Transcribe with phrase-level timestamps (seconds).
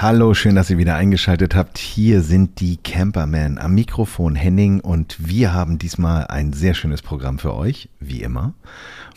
[0.00, 1.76] Hallo, schön, dass ihr wieder eingeschaltet habt.
[1.76, 7.40] Hier sind die Camperman am Mikrofon Henning und wir haben diesmal ein sehr schönes Programm
[7.40, 8.54] für euch, wie immer.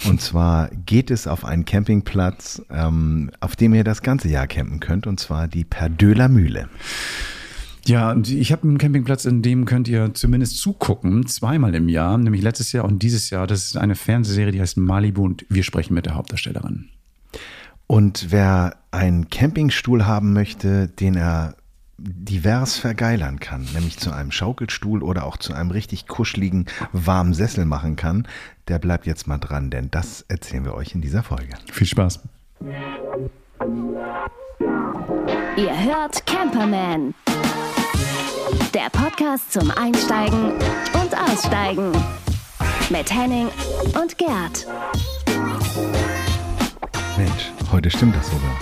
[0.08, 4.80] Und zwar geht es auf einen Campingplatz, ähm, auf dem ihr das ganze Jahr campen
[4.80, 6.68] könnt, und zwar die Perdöler Mühle.
[7.86, 12.42] Ja, ich habe einen Campingplatz, in dem könnt ihr zumindest zugucken, zweimal im Jahr, nämlich
[12.42, 13.46] letztes Jahr und dieses Jahr.
[13.46, 16.90] Das ist eine Fernsehserie, die heißt Malibu und wir sprechen mit der Hauptdarstellerin.
[17.92, 21.58] Und wer einen Campingstuhl haben möchte, den er
[21.98, 27.66] divers vergeilern kann, nämlich zu einem Schaukelstuhl oder auch zu einem richtig kuscheligen, warmen Sessel
[27.66, 28.30] machen kann,
[28.70, 31.50] der bleibt jetzt mal dran, denn das erzählen wir euch in dieser Folge.
[31.70, 32.22] Viel Spaß.
[35.58, 37.14] Ihr hört Camperman.
[38.74, 40.54] Der Podcast zum Einsteigen
[40.94, 41.92] und Aussteigen.
[42.90, 43.50] Mit Henning
[44.02, 44.66] und Gerd.
[47.18, 48.60] Mensch, heute stimmt das sogar.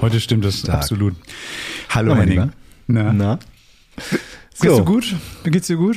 [0.00, 0.78] Heute stimmt das Stark.
[0.78, 1.14] absolut.
[1.90, 2.52] Hallo Na, mein Henning.
[2.88, 3.02] Lieber.
[3.02, 3.38] Na, Na?
[3.96, 4.22] geht's
[4.60, 4.76] So.
[4.78, 5.14] dir gut?
[5.44, 5.96] Geht's dir gut?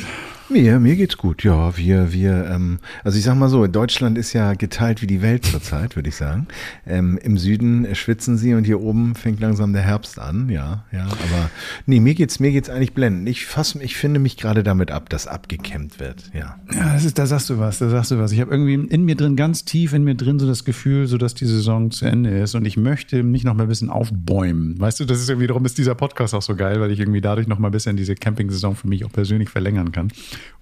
[0.49, 1.43] Mir, mir geht's gut.
[1.43, 5.21] Ja, wir, wir, ähm, also ich sag mal so, Deutschland ist ja geteilt wie die
[5.21, 6.47] Welt zurzeit, würde ich sagen.
[6.85, 11.03] Ähm, Im Süden schwitzen sie und hier oben fängt langsam der Herbst an, ja, ja.
[11.03, 11.49] Aber
[11.85, 13.27] nee, mir geht's, mir geht's eigentlich blendend.
[13.27, 16.55] Ich fass, ich finde mich gerade damit ab, dass abgekämmt wird, ja.
[16.73, 18.31] Ja, das ist, da sagst du was, da sagst du was.
[18.31, 21.17] Ich habe irgendwie in mir drin, ganz tief in mir drin, so das Gefühl, so
[21.17, 24.79] dass die Saison zu Ende ist und ich möchte mich noch mal ein bisschen aufbäumen.
[24.79, 27.21] Weißt du, das ist irgendwie, darum ist dieser Podcast auch so geil, weil ich irgendwie
[27.21, 30.09] dadurch noch mal ein bisschen diese Camping-Saison für mich auch persönlich verlängern kann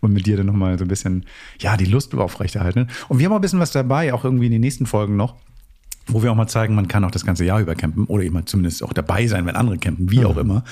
[0.01, 1.25] und mit dir dann noch mal so ein bisschen,
[1.59, 2.87] ja, die Lust aufrechterhalten.
[3.07, 5.35] Und wir haben auch ein bisschen was dabei, auch irgendwie in den nächsten Folgen noch.
[6.07, 8.45] Wo wir auch mal zeigen, man kann auch das ganze Jahr über campen oder eben
[8.45, 10.63] zumindest auch dabei sein, wenn andere campen, wie auch immer.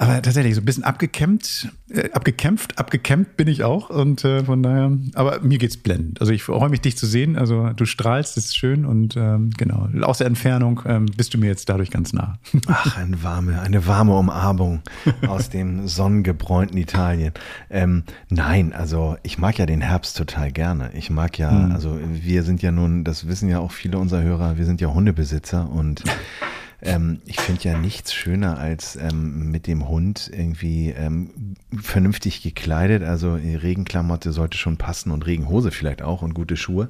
[0.00, 4.62] Aber tatsächlich so ein bisschen abgekämpft, äh, abgekämpft, abgekämpft bin ich auch und äh, von
[4.62, 6.22] daher, aber mir geht's blendend.
[6.22, 7.36] Also ich freue mich, dich zu sehen.
[7.36, 11.38] Also du strahlst, das ist schön und ähm, genau, aus der Entfernung ähm, bist du
[11.38, 12.38] mir jetzt dadurch ganz nah.
[12.66, 14.80] Ach, eine warme, eine warme Umarmung
[15.28, 17.34] aus dem sonnengebräunten Italien.
[17.68, 20.92] Ähm, nein, also ich mag ja den Herbst total gerne.
[20.94, 24.56] Ich mag ja, also wir sind ja nun, das wissen ja auch viele unserer Hörer,
[24.56, 26.02] wir sind ja Hundebesitzer und
[26.82, 31.30] ähm, ich finde ja nichts schöner als ähm, mit dem Hund irgendwie ähm,
[31.80, 33.02] vernünftig gekleidet.
[33.02, 36.88] Also Regenklamotte sollte schon passen und Regenhose vielleicht auch und gute Schuhe.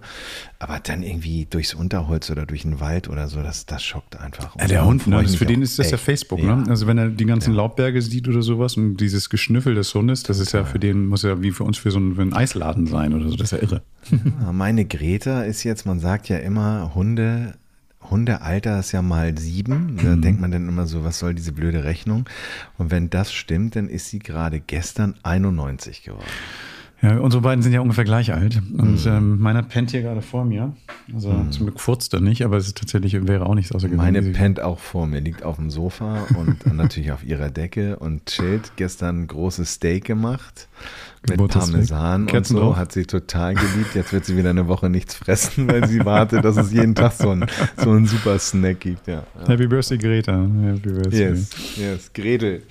[0.59, 4.57] Aber dann irgendwie durchs Unterholz oder durch den Wald oder so, das, das schockt einfach.
[4.59, 5.27] Ja, der Hund, ne?
[5.27, 6.05] für den ist das ja echt.
[6.05, 6.57] Facebook, Ja.
[6.57, 6.65] ne?
[6.69, 10.39] Also wenn er die ganzen Laubberge sieht oder sowas und dieses Geschnüffel des Hundes, das
[10.39, 12.87] ist ja für den, muss ja wie für uns für so einen, für einen Eisladen
[12.87, 13.83] sein oder so, das ist ja irre.
[14.41, 17.55] Ja, Meine Greta ist jetzt, man sagt ja immer, Hunde,
[18.09, 19.97] Hundealter ist ja mal sieben.
[20.03, 20.23] Da Mhm.
[20.23, 22.25] denkt man dann immer so, was soll diese blöde Rechnung?
[22.79, 26.25] Und wenn das stimmt, dann ist sie gerade gestern 91 geworden.
[27.03, 28.61] Ja, unsere beiden sind ja ungefähr gleich alt.
[28.77, 30.75] Und ähm, meiner pennt hier gerade vor mir.
[31.15, 34.23] Also zum Glück furzt er nicht, aber es ist tatsächlich, wäre auch nichts außergewöhnlich.
[34.23, 38.27] Meine pennt auch vor mir, liegt auf dem Sofa und natürlich auf ihrer Decke und
[38.27, 38.73] chillt.
[38.77, 40.69] Gestern ein großes Steak gemacht
[41.29, 41.49] mit.
[41.49, 42.59] Parmesan und so.
[42.59, 42.77] drauf.
[42.77, 43.95] Hat sie total geliebt.
[43.95, 47.13] Jetzt wird sie wieder eine Woche nichts fressen, weil sie wartet, dass es jeden Tag
[47.13, 47.47] so ein,
[47.77, 49.07] so ein super Snack gibt.
[49.07, 49.25] Ja.
[49.47, 50.33] Happy Birthday, Greta.
[50.63, 51.31] Happy Birthday.
[51.31, 52.13] Yes, yes.
[52.13, 52.63] Gretel.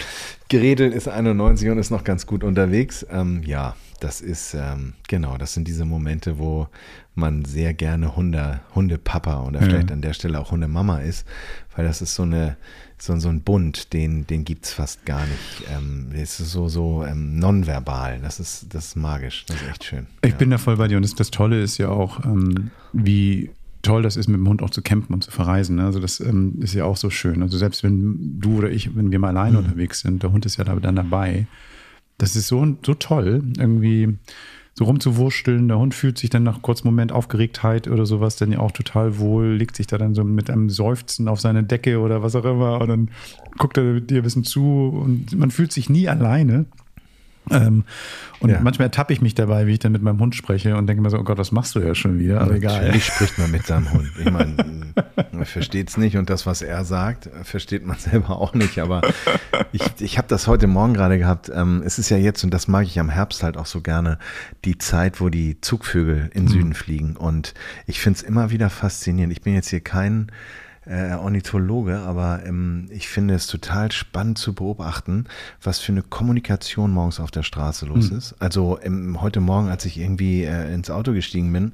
[0.50, 3.06] Gretel ist 91 und ist noch ganz gut unterwegs.
[3.12, 6.68] Ähm, ja, das ist, ähm, genau, das sind diese Momente, wo
[7.16, 9.66] man sehr gerne Hunde, Hundepapa oder Ja.
[9.66, 11.28] vielleicht an der Stelle auch Hundemama ist,
[11.76, 12.58] weil das ist so eine,
[12.98, 15.70] so, so ein Bund, den, den gibt's fast gar nicht.
[15.76, 18.20] Ähm, es ist so, so ähm, nonverbal.
[18.22, 19.46] Das ist, das ist magisch.
[19.48, 20.08] Das ist echt schön.
[20.22, 20.38] Ich ja.
[20.38, 24.02] bin da voll bei dir und das, das Tolle ist ja auch, ähm, wie toll
[24.02, 25.78] das ist, mit dem Hund auch zu campen und zu verreisen.
[25.78, 25.86] Ne?
[25.86, 27.42] Also das ähm, ist ja auch so schön.
[27.42, 30.58] Also selbst wenn du oder ich, wenn wir mal alleine unterwegs sind, der Hund ist
[30.58, 31.48] ja da dann dabei.
[32.20, 34.18] Das ist so, so toll, irgendwie
[34.76, 35.68] so rumzuwursteln.
[35.68, 39.18] Der Hund fühlt sich dann nach kurzem Moment Aufgeregtheit oder sowas dann ja auch total
[39.18, 42.46] wohl, legt sich da dann so mit einem Seufzen auf seine Decke oder was auch
[42.46, 43.10] immer und dann
[43.58, 46.66] guckt er dir ein bisschen zu und man fühlt sich nie alleine.
[47.52, 47.84] Ähm,
[48.40, 48.60] und Ja.
[48.62, 51.10] manchmal ertappe ich mich dabei, wie ich dann mit meinem Hund spreche und denke mir
[51.10, 52.42] so, oh Gott, was machst du ja schon wieder?
[52.42, 52.82] Aber egal.
[52.86, 54.10] Natürlich spricht man mit seinem Hund.
[54.20, 54.56] Ich meine,
[55.32, 58.80] man versteht es nicht und das, was er sagt, versteht man selber auch nicht.
[58.80, 59.02] Aber
[59.72, 61.52] ich, ich habe das heute Morgen gerade gehabt.
[61.54, 64.20] Ähm, es ist ja jetzt, und das mag ich am Herbst halt auch so gerne,
[64.66, 67.18] die Zeit, wo die Zugvögel in den Süden fliegen.
[67.18, 67.54] Und
[67.88, 69.34] ich finde es immer wieder faszinierend.
[69.34, 70.32] Ich bin jetzt hier kein
[70.90, 75.26] äh, Ornithologe, aber ähm, ich finde es total spannend zu beobachten,
[75.62, 78.36] was für eine Kommunikation morgens auf der Straße los ist.
[78.40, 81.74] Also ähm, heute Morgen, als ich irgendwie äh, ins Auto gestiegen bin,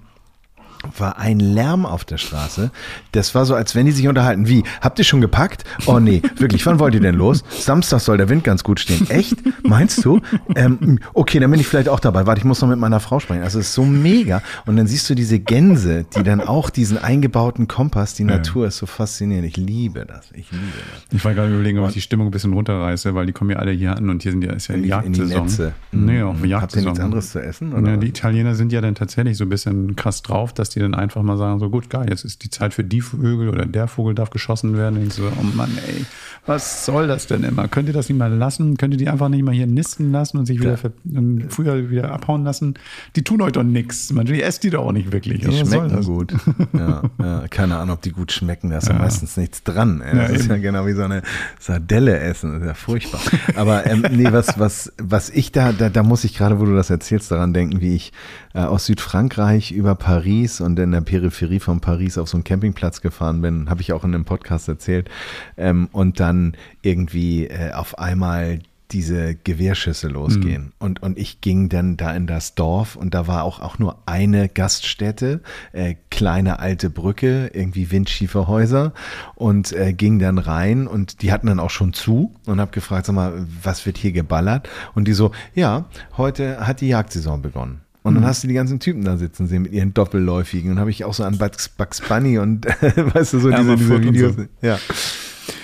[0.98, 2.72] war ein Lärm auf der Straße.
[3.12, 4.48] Das war so, als wenn die sich unterhalten.
[4.48, 4.64] Wie?
[4.82, 5.64] Habt ihr schon gepackt?
[5.86, 7.44] Oh nee, wirklich, wann wollt ihr denn los?
[7.50, 9.10] Samstag soll der Wind ganz gut stehen.
[9.10, 9.36] Echt?
[9.64, 10.22] Meinst du?
[10.56, 12.26] Ähm, okay, dann bin ich vielleicht auch dabei.
[12.26, 13.44] Warte, ich muss noch mit meiner Frau sprechen.
[13.44, 14.42] Also es ist so mega.
[14.66, 18.78] Und dann siehst du diese Gänse, die dann auch diesen eingebauten Kompass, die Natur ist
[18.78, 19.48] so faszinierend.
[19.48, 20.26] Ich liebe das.
[20.34, 21.14] Ich liebe das.
[21.18, 23.58] Ich war gerade überlegen, ob ich die Stimmung ein bisschen runterreiße, weil die kommen ja
[23.58, 25.48] alle hier an und hier sind ja, ist ja In Jagdsaison.
[25.92, 26.36] Nee, auch Mhm.
[26.36, 26.90] Habt ihr Jagdsaison.
[26.92, 27.74] nichts anderes zu essen?
[27.74, 27.92] Oder?
[27.92, 30.94] Ja, die Italiener sind ja dann tatsächlich so ein bisschen krass drauf, dass die dann
[30.94, 33.88] einfach mal sagen, so gut, geil, jetzt ist die Zeit für die Vögel oder der
[33.88, 34.98] Vogel darf geschossen werden.
[35.00, 36.06] Und ich so, oh Mann, ey,
[36.45, 37.68] was soll das denn immer?
[37.68, 38.77] Könnt ihr das nicht mal lassen?
[38.77, 41.89] Könnt ihr die einfach nicht mal hier nisten lassen und sich wieder ver ähm, früher
[41.89, 42.75] wieder abhauen lassen?
[43.16, 44.12] Die tun euch doch nichts.
[44.13, 45.42] Man, die esst die doch auch nicht wirklich.
[45.42, 46.33] Die was schmecken gut.
[46.74, 48.69] Ja, ja, keine Ahnung, ob die gut schmecken.
[48.69, 50.01] Da ist ja, meistens nichts dran.
[50.01, 50.16] ey.
[50.16, 50.63] Das Ja, ist ja eben.
[50.63, 51.22] genau wie so eine
[51.60, 52.54] Sardelle essen.
[52.54, 53.22] Das ist ja furchtbar.
[53.56, 56.75] Aber ähm, nee, was, was, was ich da, da, da muss ich gerade, wo du
[56.75, 58.13] das erzählst, daran denken, wie ich
[58.54, 63.01] äh, aus Südfrankreich über Paris und in der Peripherie von Paris auf so einen Campingplatz
[63.01, 63.69] gefahren bin.
[63.69, 65.09] Habe ich auch in einem Podcast erzählt.
[65.56, 68.59] Ähm, und dann irgendwie äh, auf einmal
[68.91, 70.71] diese Gewehrschüsse losgehen.
[70.79, 73.97] Und, und ich ging dann da in das Dorf und da war auch, auch nur
[74.06, 75.41] eine Gaststätte,
[75.73, 78.94] äh, kleine alte Brücke, irgendwie windschiefe Häuser
[79.33, 83.07] und äh, ging dann rein und die hatten dann auch schon zu und habe gefragt,
[83.07, 84.69] sag mal, was wird hier geballert?
[84.94, 85.85] Und die so, ja,
[86.15, 87.85] heute hat die Jagdsaison begonnen.
[88.06, 90.72] Und dann hast du die ganzen Typen da sitzen sehen mit ihren Doppelläufigen.
[90.72, 92.66] Und habe ich auch so an Bugs, Bugs Bunny und
[93.16, 94.36] weißt du, so diese, Elmer diese und Videos.
[94.36, 94.46] so.
[94.62, 94.78] Ja.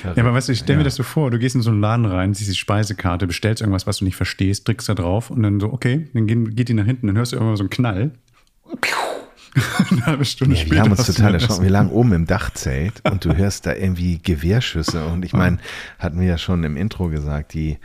[0.04, 1.82] Ja, aber weißt du, ich stell mir das so vor, du gehst in so einen
[1.82, 5.42] Laden rein, siehst die Speisekarte, bestellst irgendwas, was du nicht verstehst, drückst da drauf und
[5.44, 8.12] dann so, okay, dann geht die nach hinten, dann hörst du irgendwann so einen Knall.
[9.92, 10.76] Eine halbe Stunde Ja, später.
[10.76, 11.64] wir haben uns total erschrocken.
[11.64, 15.06] Wir lagen oben im Dachzelt und du hörst da irgendwie Gewehrschüsse.
[15.08, 15.58] Und ich meine,
[16.00, 17.78] hatten wir ja schon im Intro gesagt, die,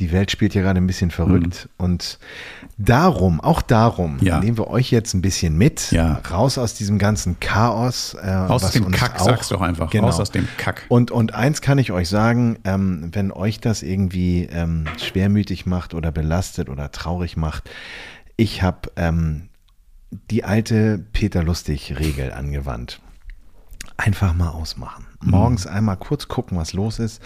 [0.00, 1.68] die Welt spielt ja gerade ein bisschen verrückt.
[1.76, 2.18] Und
[2.78, 4.40] darum, auch darum, Ja.
[4.40, 6.20] nehmen wir euch jetzt ein bisschen mit, Ja.
[6.30, 8.14] raus aus diesem ganzen Chaos.
[8.14, 9.90] Äh, Aus dem Kack, auch- sag's doch einfach.
[9.90, 10.06] Genau.
[10.06, 10.86] Raus aus dem Kack.
[10.88, 15.94] Und, und eins kann ich euch sagen, ähm, wenn euch das irgendwie ähm, schwermütig macht
[15.94, 17.68] oder belastet oder traurig macht,
[18.36, 19.50] ich habe ähm,
[20.30, 23.00] die alte Peter Lustig-Regel angewandt.
[23.96, 25.04] Einfach mal ausmachen.
[25.22, 27.22] Morgens einmal kurz gucken, was los ist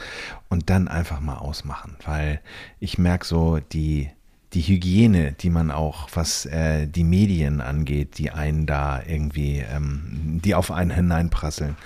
[0.49, 2.41] und dann einfach mal ausmachen, weil
[2.81, 4.11] ich merke so die,
[4.53, 10.41] die Hygiene, die man auch, was äh, die Medien angeht, die einen da irgendwie, ähm,
[10.45, 11.77] die auf einen hineinprasseln,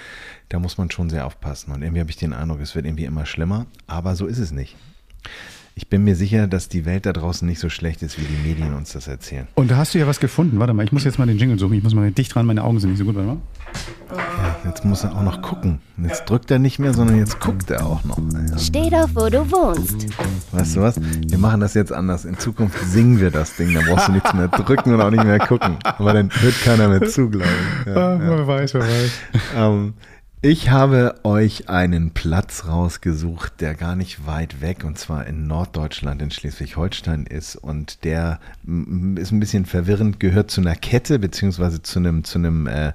[0.48, 1.72] da muss man schon sehr aufpassen.
[1.72, 4.50] Und irgendwie habe ich den Eindruck, es wird irgendwie immer schlimmer, aber so ist es
[4.50, 4.76] nicht.
[5.74, 8.48] Ich bin mir sicher, dass die Welt da draußen nicht so schlecht ist, wie die
[8.48, 9.46] Medien uns das erzählen.
[9.54, 10.58] Und da hast du ja was gefunden.
[10.58, 11.74] Warte mal, ich muss jetzt mal den Jingle suchen.
[11.74, 13.14] Ich muss mal dicht dran, meine Augen sind nicht so gut.
[13.14, 13.38] Warte mal.
[14.64, 15.80] Jetzt muss er auch noch gucken.
[16.02, 18.18] Jetzt drückt er nicht mehr, sondern jetzt guckt er auch noch.
[18.18, 18.58] Ja.
[18.58, 20.06] Steh doch, wo du wohnst.
[20.52, 21.00] Weißt du was?
[21.00, 22.24] Wir machen das jetzt anders.
[22.24, 23.74] In Zukunft singen wir das Ding.
[23.74, 25.76] Da brauchst du nichts mehr drücken und auch nicht mehr gucken.
[25.82, 27.48] Aber dann hört keiner mehr zu, glaube
[27.80, 27.86] ich.
[27.86, 28.20] Ja, ja.
[28.20, 29.10] Wer weiß, wer weiß.
[29.56, 29.94] Ähm,
[30.40, 36.22] ich habe euch einen Platz rausgesucht, der gar nicht weit weg und zwar in Norddeutschland,
[36.22, 37.56] in Schleswig-Holstein ist.
[37.56, 42.68] Und der ist ein bisschen verwirrend, gehört zu einer Kette beziehungsweise zu einem zu einem
[42.68, 42.92] äh,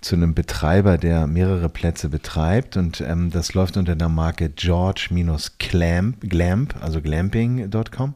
[0.00, 2.76] zu einem Betreiber, der mehrere Plätze betreibt.
[2.76, 8.14] Und ähm, das läuft unter der Marke George-Glamp, Glamp, also glamping.com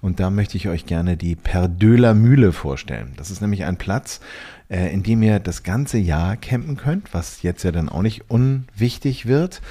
[0.00, 3.12] und da möchte ich euch gerne die Perdöler Mühle vorstellen.
[3.16, 4.20] Das ist nämlich ein Platz,
[4.68, 8.30] äh, in dem ihr das ganze Jahr campen könnt, was jetzt ja dann auch nicht
[8.30, 9.62] unwichtig wird.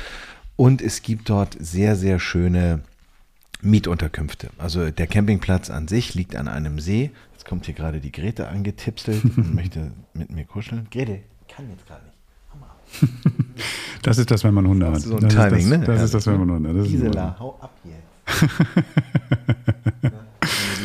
[0.56, 2.82] Und es gibt dort sehr, sehr schöne
[3.62, 4.50] Mietunterkünfte.
[4.58, 7.12] Also der Campingplatz an sich liegt an einem See.
[7.34, 10.88] Jetzt kommt hier gerade die Grete angetipselt und möchte mit mir kuscheln.
[10.92, 12.18] Grete, kann jetzt gerade nicht.
[14.02, 14.96] Das ist das, wenn man Hunde hat.
[14.96, 15.86] Das ist so ein das Timing, ist das, ne?
[15.86, 16.88] Das ist das, wenn man Hunde hat.
[16.88, 18.04] Gisela, hau ab jetzt.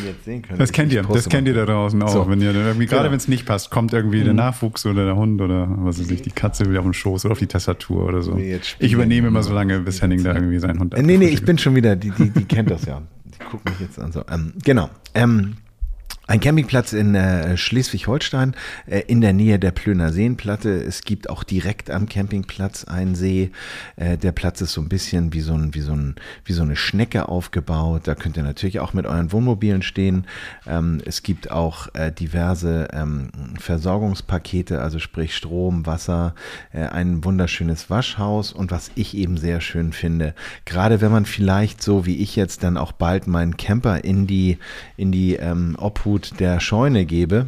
[0.02, 2.09] Die jetzt sehen könnt, das kennt ihr, das kennt ihr da draußen auch.
[2.09, 2.28] So.
[2.28, 3.09] Wenn ihr irgendwie, gerade Genau.
[3.09, 3.12] Mhm.
[3.12, 6.23] wenn es nicht passt, kommt irgendwie der Nachwuchs oder der Hund oder was weiß ich,
[6.23, 8.37] die Katze will auf den Schoß oder auf die Tastatur oder so.
[8.78, 11.59] Ich übernehme immer so lange, bis Henning da irgendwie seinen Hund Nee, nee, ich bin
[11.59, 13.02] schon wieder, die, die, die kennt das ja.
[13.25, 14.23] Die guckt mich jetzt an so.
[14.30, 14.90] Ähm, genau.
[15.14, 15.54] Ähm,
[16.32, 18.54] ein Campingplatz in äh, Schleswig-Holstein
[18.86, 20.70] äh, in der Nähe der Plöner Seenplatte.
[20.82, 23.50] Es gibt auch direkt am Campingplatz einen See.
[23.96, 26.14] Äh, der Platz ist so ein bisschen wie so, ein, wie, so ein,
[26.46, 28.02] wie so eine Schnecke aufgebaut.
[28.04, 30.26] Da könnt ihr natürlich auch mit euren Wohnmobilen stehen.
[30.66, 33.28] Ähm, es gibt auch äh, diverse ähm,
[33.60, 36.34] Versorgungspakete, also sprich Strom, Wasser,
[36.72, 40.34] äh, ein wunderschönes Waschhaus und was ich eben sehr schön finde,
[40.64, 44.56] gerade wenn man vielleicht so wie ich jetzt dann auch bald meinen Camper in die,
[44.96, 47.46] in die ähm, Obhut der Scheune gebe,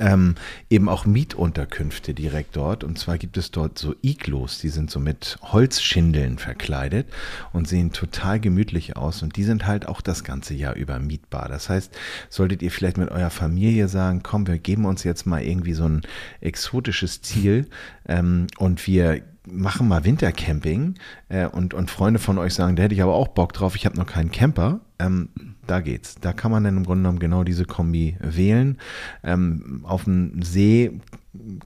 [0.00, 0.34] ähm,
[0.68, 2.82] eben auch Mietunterkünfte direkt dort.
[2.82, 7.06] Und zwar gibt es dort so Iglos, die sind so mit Holzschindeln verkleidet
[7.52, 9.22] und sehen total gemütlich aus.
[9.22, 11.48] Und die sind halt auch das ganze Jahr über mietbar.
[11.48, 11.96] Das heißt,
[12.28, 15.88] solltet ihr vielleicht mit eurer Familie sagen, komm, wir geben uns jetzt mal irgendwie so
[15.88, 16.02] ein
[16.40, 17.68] exotisches Ziel
[18.08, 20.96] ähm, und wir machen mal Wintercamping
[21.28, 23.86] äh, und, und Freunde von euch sagen, da hätte ich aber auch Bock drauf, ich
[23.86, 24.80] habe noch keinen Camper.
[24.98, 25.28] Ähm,
[25.66, 26.16] da geht's.
[26.20, 28.78] Da kann man dann im Grunde genommen genau diese Kombi wählen.
[29.22, 31.00] Ähm, auf dem See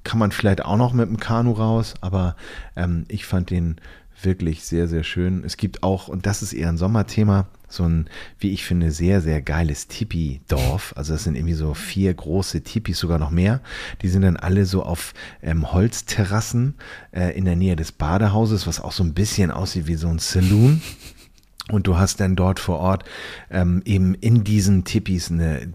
[0.05, 2.37] kann man vielleicht auch noch mit dem Kanu raus, aber
[2.77, 3.77] ähm, ich fand den
[4.23, 5.45] wirklich sehr, sehr schön.
[5.45, 9.21] Es gibt auch, und das ist eher ein Sommerthema, so ein, wie ich finde, sehr,
[9.21, 10.93] sehr geiles Tipi-Dorf.
[10.97, 13.61] Also es sind irgendwie so vier große Tipis, sogar noch mehr.
[14.03, 16.75] Die sind dann alle so auf ähm, Holzterrassen
[17.13, 20.19] äh, in der Nähe des Badehauses, was auch so ein bisschen aussieht wie so ein
[20.19, 20.83] Saloon.
[21.71, 23.05] Und du hast dann dort vor Ort
[23.51, 25.73] ähm, eben in diesen Tipis eine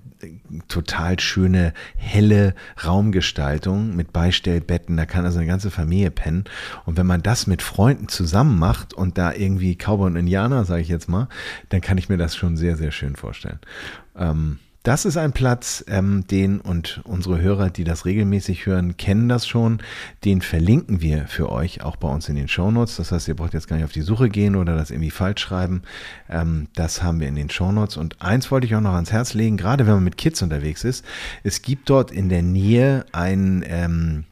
[0.67, 4.97] total schöne, helle Raumgestaltung mit Beistellbetten.
[4.97, 6.45] Da kann also eine ganze Familie pennen.
[6.85, 10.81] Und wenn man das mit Freunden zusammen macht und da irgendwie Cowboy und Indianer, sage
[10.81, 11.27] ich jetzt mal,
[11.69, 13.59] dann kann ich mir das schon sehr, sehr schön vorstellen.
[14.15, 19.27] Ähm, das ist ein Platz, ähm, den und unsere Hörer, die das regelmäßig hören, kennen
[19.27, 19.79] das schon.
[20.23, 22.97] Den verlinken wir für euch auch bei uns in den Shownotes.
[22.97, 25.41] Das heißt, ihr braucht jetzt gar nicht auf die Suche gehen oder das irgendwie falsch
[25.41, 25.81] schreiben.
[26.29, 27.97] Ähm, das haben wir in den Shownotes.
[27.97, 30.83] Und eins wollte ich auch noch ans Herz legen, gerade wenn man mit Kids unterwegs
[30.83, 31.03] ist.
[31.43, 34.25] Es gibt dort in der Nähe ein ähm,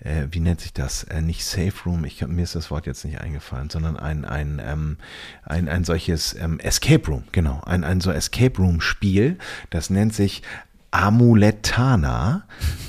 [0.00, 1.04] äh, wie nennt sich das?
[1.04, 4.60] Äh, nicht Safe Room, ich, mir ist das Wort jetzt nicht eingefallen, sondern ein, ein,
[4.64, 4.96] ähm,
[5.42, 9.38] ein, ein solches ähm, Escape Room, genau, ein, ein so Escape Room Spiel,
[9.70, 10.42] das nennt sich
[10.90, 12.44] Amuletana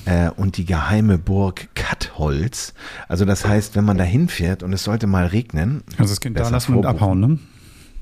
[0.05, 2.73] äh, und die geheime Burg Kattholz.
[3.07, 5.83] Also das heißt, wenn man da hinfährt und es sollte mal regnen.
[5.97, 7.39] Also das Kind da lassen und abhauen, ne?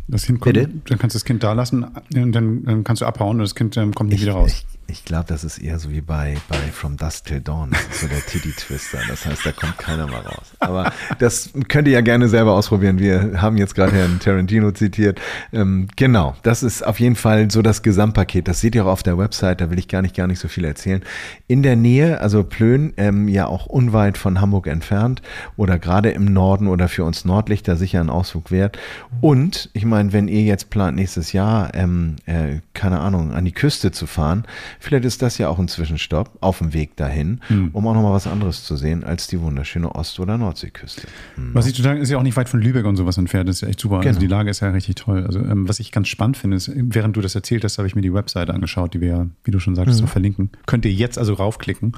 [0.07, 0.69] Das hinkommt, Bitte?
[0.85, 1.83] dann kannst du das Kind da lassen
[2.13, 4.51] und dann, dann kannst du abhauen und das Kind ähm, kommt nicht ich, wieder raus.
[4.69, 7.72] Ich, ich glaube, das ist eher so wie bei, bei From Dust Till Dawn.
[7.72, 9.00] Das ist so der Titty Twister.
[9.08, 10.54] Das heißt, da kommt keiner mal raus.
[10.60, 13.00] Aber das könnt ihr ja gerne selber ausprobieren.
[13.00, 15.20] Wir haben jetzt gerade Herrn Tarantino zitiert.
[15.51, 18.48] Ähm, genau, das ist auf jeden Fall so das Gesamtpaket.
[18.48, 19.62] Das seht ihr auch auf der Website.
[19.62, 21.01] Da will ich gar nicht, gar nicht so viel erzählen.
[21.48, 25.22] In der Nähe, also Plön, ähm, ja auch unweit von Hamburg entfernt
[25.58, 28.77] oder gerade im Norden oder für uns Nordlichter sicher ein Ausflug wert.
[29.22, 33.51] Und ich meine, wenn ihr jetzt plant, nächstes Jahr, ähm, äh, keine Ahnung, an die
[33.51, 34.46] Küste zu fahren,
[34.79, 37.70] Vielleicht ist das ja auch ein Zwischenstopp auf dem Weg dahin, mhm.
[37.74, 41.08] um auch nochmal was anderes zu sehen als die wunderschöne Ost- oder Nordseeküste.
[41.36, 41.53] Mhm.
[41.53, 43.62] Was ich total, ist ja auch nicht weit von Lübeck und sowas entfernt, das ist
[43.62, 43.98] ja echt super.
[43.98, 44.15] Also genau.
[44.15, 45.25] Also die Lage ist ja richtig toll.
[45.25, 47.96] Also ähm, was ich ganz spannend finde, ist, während du das erzählt hast, habe ich
[47.96, 50.05] mir die Website angeschaut, die wir ja, wie du schon sagtest, mhm.
[50.05, 50.50] noch verlinken.
[50.65, 51.94] Könnt ihr jetzt also raufklicken.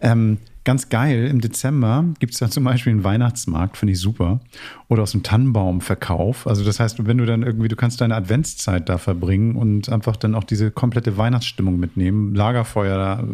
[0.00, 4.40] Ähm, Ganz geil, im Dezember gibt es da zum Beispiel einen Weihnachtsmarkt, finde ich super.
[4.88, 6.46] Oder aus dem Tannenbaumverkauf.
[6.46, 10.16] Also das heißt, wenn du dann irgendwie, du kannst deine Adventszeit da verbringen und einfach
[10.16, 12.34] dann auch diese komplette Weihnachtsstimmung mitnehmen.
[12.34, 13.24] Lagerfeuer da,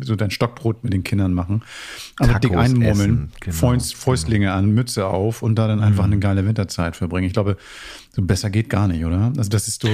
[0.00, 1.62] so dein Stockbrot mit den Kindern machen.
[2.18, 4.56] Aber dick einmurmeln, genau, Fäust, Fäustlinge genau.
[4.56, 6.12] an, Mütze auf und da dann einfach mhm.
[6.12, 7.26] eine geile Winterzeit verbringen.
[7.26, 7.58] Ich glaube,
[8.12, 9.32] so besser geht gar nicht, oder?
[9.36, 9.90] Also das ist so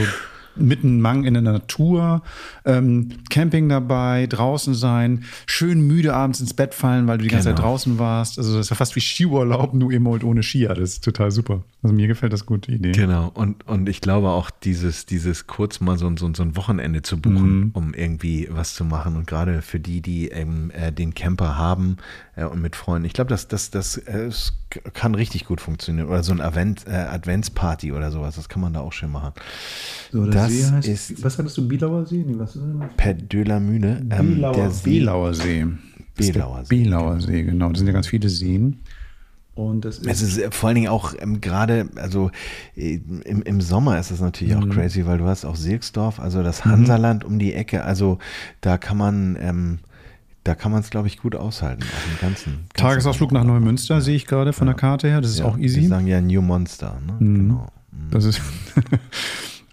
[0.60, 2.22] mitten Mang in der Natur,
[2.64, 7.48] ähm, Camping dabei, draußen sein, schön müde abends ins Bett fallen, weil du die ganze
[7.48, 7.56] genau.
[7.56, 8.38] Zeit draußen warst.
[8.38, 10.70] Also das ist ja fast wie Skiurlaub, nur eben halt ohne Skier.
[10.70, 11.62] Das ist total super.
[11.82, 12.92] Also mir gefällt das gut, die Idee.
[12.92, 13.30] Genau.
[13.32, 17.20] Und, und ich glaube auch dieses, dieses kurz mal so, so, so ein Wochenende zu
[17.20, 17.70] buchen, mhm.
[17.72, 19.16] um irgendwie was zu machen.
[19.16, 21.96] Und gerade für die, die eben äh, den Camper haben
[22.36, 23.06] äh, und mit Freunden.
[23.06, 24.30] Ich glaube, das, das, das, äh,
[24.92, 26.08] kann richtig gut funktionieren.
[26.08, 28.36] Oder so ein Advent, äh, Adventsparty oder sowas.
[28.36, 29.32] Das kann man da auch schön machen.
[30.12, 32.24] So, das See heißt, ist, was hattest du, Bielauer See?
[32.26, 32.88] Nee, was ist das?
[32.96, 34.04] Per de la Mühle.
[34.10, 34.90] Ähm, Bielauer, der See.
[34.90, 35.66] Bielauer See.
[36.16, 36.68] Bielauer See.
[36.68, 37.70] Bielauer See, genau.
[37.70, 38.80] Das sind ja ganz viele Seen.
[39.54, 42.30] Und das ist es ist äh, vor allen Dingen auch ähm, gerade, also
[42.76, 44.70] äh, im, im Sommer ist das natürlich mhm.
[44.70, 46.70] auch crazy, weil du hast auch Silksdorf, also das mhm.
[46.70, 47.32] Hansaland mhm.
[47.32, 47.84] um die Ecke.
[47.84, 48.18] Also
[48.60, 49.78] da kann man, ähm,
[50.44, 51.82] da kann man es, glaube ich, gut aushalten.
[51.82, 54.00] Auf dem ganzen, ganzen Tagesausflug nach Neumünster ja.
[54.00, 54.72] sehe ich gerade von ja.
[54.72, 55.20] der Karte her.
[55.20, 55.44] Das ist ja.
[55.44, 55.80] auch easy.
[55.80, 56.98] Die sagen ja New Monster.
[57.06, 57.16] Ne?
[57.18, 57.34] Mhm.
[57.34, 57.72] Genau.
[58.10, 58.40] Das ist
[58.74, 58.88] Also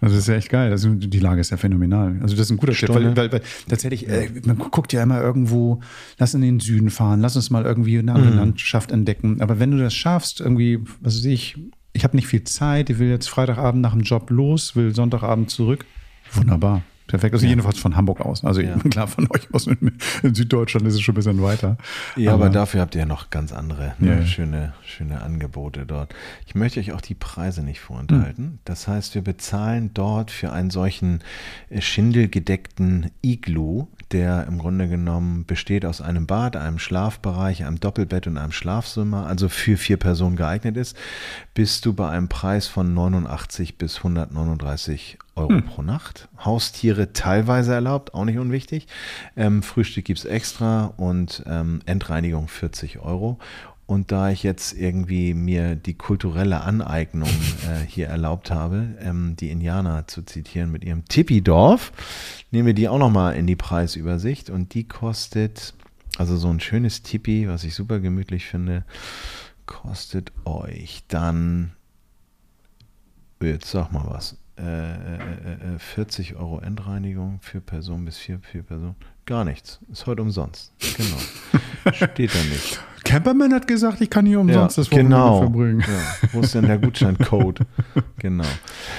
[0.00, 0.70] das ist ja echt geil.
[0.70, 2.18] Also die Lage ist ja phänomenal.
[2.20, 5.20] Also das ist ein guter Tipp, weil, weil, weil tatsächlich, äh, man guckt ja immer
[5.20, 5.80] irgendwo,
[6.18, 8.38] lass in den Süden fahren, lass uns mal irgendwie eine andere mhm.
[8.38, 9.40] Landschaft entdecken.
[9.40, 11.56] Aber wenn du das schaffst, irgendwie, was weiß ich,
[11.94, 15.50] ich habe nicht viel Zeit, ich will jetzt Freitagabend nach dem Job los, will Sonntagabend
[15.50, 15.86] zurück,
[16.32, 16.82] wunderbar.
[17.08, 17.34] Perfekt.
[17.34, 17.50] Also ja.
[17.50, 18.44] jedenfalls von Hamburg aus.
[18.44, 18.76] Also ja.
[18.90, 21.78] klar, von euch aus in, Süddeutschland ist es schon ein bisschen weiter.
[22.16, 24.26] Ja, aber, aber dafür habt ihr ja noch ganz andere ne, ja.
[24.26, 26.14] schöne, schöne Angebote dort.
[26.46, 28.44] Ich möchte euch auch die Preise nicht vorenthalten.
[28.44, 28.58] Mhm.
[28.66, 31.20] Das heißt, wir bezahlen dort für einen solchen
[31.70, 38.26] äh, schindelgedeckten Iglu, der im Grunde genommen besteht aus einem Bad, einem Schlafbereich, einem Doppelbett
[38.26, 40.94] und einem Schlafzimmer, also für vier Personen geeignet ist,
[41.54, 45.64] bist du bei einem Preis von 89 bis 139 Euro hm.
[45.64, 46.28] pro Nacht.
[46.44, 48.86] Haustiere teilweise erlaubt, auch nicht unwichtig.
[49.36, 53.38] Ähm, Frühstück gibt es extra und ähm, Endreinigung 40 Euro.
[53.88, 57.28] Und da ich jetzt irgendwie mir die kulturelle Aneignung
[57.66, 61.92] äh, hier erlaubt habe, ähm, die Indianer zu zitieren mit ihrem Tippidorf,
[62.50, 64.50] nehmen wir die auch nochmal in die Preisübersicht.
[64.50, 65.72] Und die kostet,
[66.18, 68.84] also so ein schönes Tipi, was ich super gemütlich finde,
[69.64, 71.72] kostet euch dann,
[73.40, 78.62] jetzt sag mal was, äh, äh, 40 äh, Euro Endreinigung für Personen bis vier, vier
[78.62, 78.96] Personen.
[79.26, 79.78] Gar nichts.
[79.92, 80.72] Ist heute umsonst.
[80.96, 81.18] Genau.
[81.92, 82.80] Steht da nicht.
[83.04, 85.38] Camperman hat gesagt, ich kann hier umsonst ja, das Wochenende genau.
[85.38, 85.80] verbringen.
[85.80, 86.28] Ja.
[86.32, 87.60] Wo ist denn der Gutscheincode?
[88.18, 88.44] genau.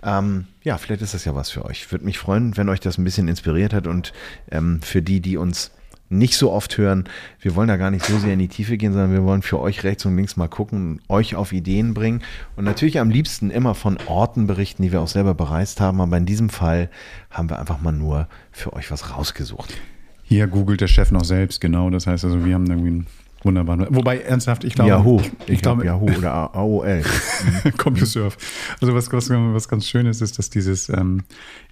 [0.03, 1.91] Ähm, ja, vielleicht ist das ja was für euch.
[1.91, 4.13] Würde mich freuen, wenn euch das ein bisschen inspiriert hat und
[4.51, 5.71] ähm, für die, die uns
[6.11, 7.05] nicht so oft hören.
[7.41, 9.61] Wir wollen da gar nicht so sehr in die Tiefe gehen, sondern wir wollen für
[9.61, 12.23] euch rechts und links mal gucken, euch auf Ideen bringen
[12.57, 16.01] und natürlich am liebsten immer von Orten berichten, die wir auch selber bereist haben.
[16.01, 16.91] Aber in diesem Fall
[17.31, 19.75] haben wir einfach mal nur für euch was rausgesucht.
[20.25, 21.91] Hier googelt der Chef noch selbst, genau.
[21.91, 23.07] Das heißt also, wir haben irgendwie einen
[23.43, 23.87] wunderbaren.
[23.91, 24.91] Wobei, ernsthaft, ich glaube.
[24.91, 25.21] Yahoo.
[25.47, 27.03] Ich, ich glaube, Yahoo oder AOL.
[27.77, 28.37] CompuServe.
[28.81, 31.23] Also, was, was, was ganz schön ist, ist, dass dieses, ähm,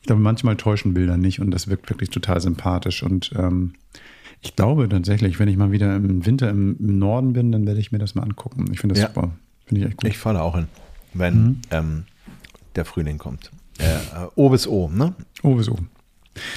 [0.01, 3.75] ich glaube, manchmal täuschen Bilder nicht und das wirkt wirklich total sympathisch und ähm,
[4.41, 7.81] ich glaube tatsächlich, wenn ich mal wieder im Winter im, im Norden bin, dann werde
[7.81, 8.67] ich mir das mal angucken.
[8.73, 9.09] Ich finde das ja.
[9.09, 9.31] super.
[9.67, 10.11] Finde ich echt gut.
[10.11, 10.69] Ich falle auch hin,
[11.15, 11.61] wenn mhm.
[11.71, 12.05] ähm,
[12.77, 13.51] der Frühling kommt.
[13.79, 13.99] Äh,
[14.35, 15.15] o bis O, ne?
[15.43, 15.77] O bis O.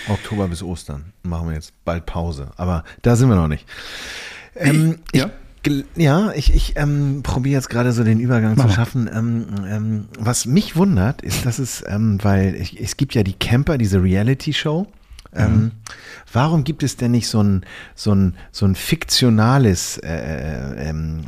[0.08, 1.14] Oktober bis Ostern.
[1.24, 2.52] Machen wir jetzt bald Pause.
[2.58, 3.66] Aber da sind wir noch nicht.
[4.56, 5.30] Ähm, ja.
[5.64, 8.68] Ich, ja, ich, ich ähm, probiere jetzt gerade so den Übergang Mach.
[8.68, 9.10] zu schaffen.
[9.14, 13.34] Ähm, ähm, was mich wundert, ist, dass es, ähm, weil ich, es gibt ja die
[13.34, 14.88] Camper, diese Reality-Show.
[15.34, 15.72] Ähm, mhm.
[16.34, 21.22] Warum gibt es denn nicht so ein, so ein, so ein fiktionales äh, äh, ähm,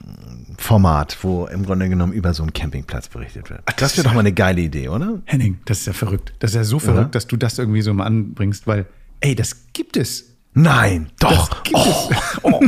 [0.57, 3.61] Format, wo im Grunde genommen über so einen Campingplatz berichtet wird?
[3.65, 5.21] Ach, das, das wäre doch mal eine geile Idee, oder?
[5.25, 6.33] Henning, das ist ja verrückt.
[6.39, 7.11] Das ist ja so verrückt, ja?
[7.11, 8.85] dass du das irgendwie so mal anbringst, weil,
[9.19, 10.29] ey, das gibt es.
[10.55, 11.63] Nein, doch.
[11.63, 12.09] Das oh.
[12.43, 12.59] oh.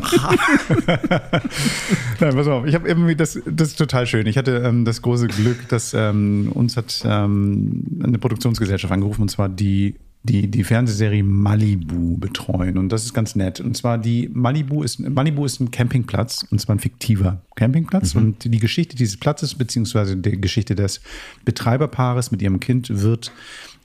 [2.20, 2.66] Nein, pass auf.
[2.66, 4.26] Ich habe irgendwie das, das ist total schön.
[4.26, 9.30] Ich hatte ähm, das große Glück, dass ähm, uns hat ähm, eine Produktionsgesellschaft angerufen und
[9.30, 12.78] zwar die die die Fernsehserie Malibu betreuen.
[12.78, 13.60] Und das ist ganz nett.
[13.60, 18.16] Und zwar die Malibu ist, Malibu ist ein Campingplatz, und zwar ein fiktiver Campingplatz.
[18.16, 18.22] Mhm.
[18.22, 21.02] Und die Geschichte dieses Platzes, beziehungsweise die Geschichte des
[21.46, 23.32] Betreiberpaares mit ihrem Kind wird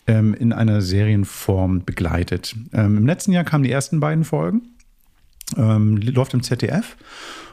[0.07, 2.57] ähm, in einer Serienform begleitet.
[2.73, 4.63] Ähm, Im letzten Jahr kamen die ersten beiden Folgen.
[5.57, 6.97] Ähm, läuft im ZDF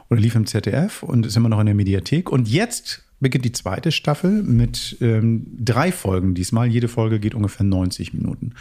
[0.09, 2.31] oder lief im ZDF und ist immer noch in der Mediathek.
[2.31, 6.67] Und jetzt beginnt die zweite Staffel mit ähm, drei Folgen diesmal.
[6.67, 8.53] Jede Folge geht ungefähr 90 Minuten.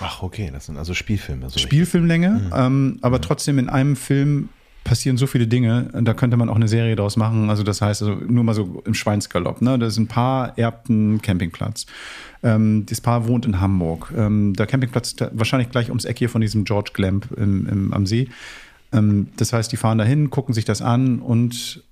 [0.00, 1.48] Ach, okay, das sind also Spielfilme.
[1.48, 2.52] So Spielfilmlänge, mhm.
[2.54, 3.22] ähm, aber mhm.
[3.22, 4.50] trotzdem in einem Film
[4.84, 7.48] passieren so viele Dinge, da könnte man auch eine Serie draus machen.
[7.48, 9.62] Also das heißt, also nur mal so im Schweinsgalopp.
[9.62, 9.78] Ne?
[9.78, 11.86] Da ist ein Paar erbt einen Campingplatz.
[12.42, 14.12] Ähm, das Paar wohnt in Hamburg.
[14.14, 17.94] Ähm, der Campingplatz ist wahrscheinlich gleich ums Eck hier von diesem George Glamp im, im,
[17.94, 18.28] am See.
[18.92, 21.82] Ähm, das heißt, die fahren dahin, gucken sich das an und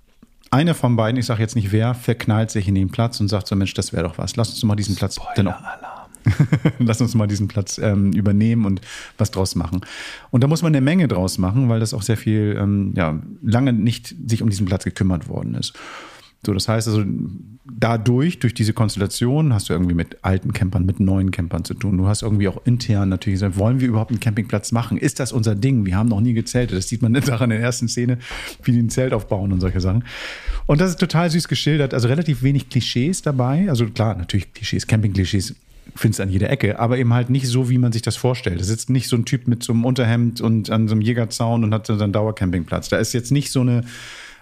[0.52, 3.48] einer von beiden, ich sage jetzt nicht wer, verknallt sich in den Platz und sagt
[3.48, 4.36] so, Mensch, das wäre doch was.
[4.36, 5.54] Lass uns mal diesen Platz dennoch.
[6.78, 8.80] Lass uns mal diesen Platz ähm, übernehmen und
[9.18, 9.80] was draus machen.
[10.30, 13.18] Und da muss man eine Menge draus machen, weil das auch sehr viel, ähm, ja,
[13.42, 15.72] lange nicht sich um diesen Platz gekümmert worden ist.
[16.44, 17.04] So, das heißt also,
[17.64, 21.96] dadurch, durch diese Konstellation, hast du irgendwie mit alten Campern, mit neuen Campern zu tun.
[21.98, 24.98] Du hast irgendwie auch intern natürlich gesagt, wollen wir überhaupt einen Campingplatz machen?
[24.98, 25.86] Ist das unser Ding?
[25.86, 26.76] Wir haben noch nie gezeltet.
[26.76, 28.18] Das sieht man in der ersten Szene,
[28.64, 30.04] wie die ein Zelt aufbauen und solche Sachen.
[30.66, 31.94] Und das ist total süß geschildert.
[31.94, 33.68] Also relativ wenig Klischees dabei.
[33.68, 35.54] Also klar, natürlich Klischees, Camping-Klischees
[35.94, 38.58] findest an jeder Ecke, aber eben halt nicht so, wie man sich das vorstellt.
[38.58, 41.62] Da sitzt nicht so ein Typ mit so einem Unterhemd und an so einem Jägerzaun
[41.62, 42.88] und hat so einen Dauercampingplatz.
[42.88, 43.84] Da ist jetzt nicht so eine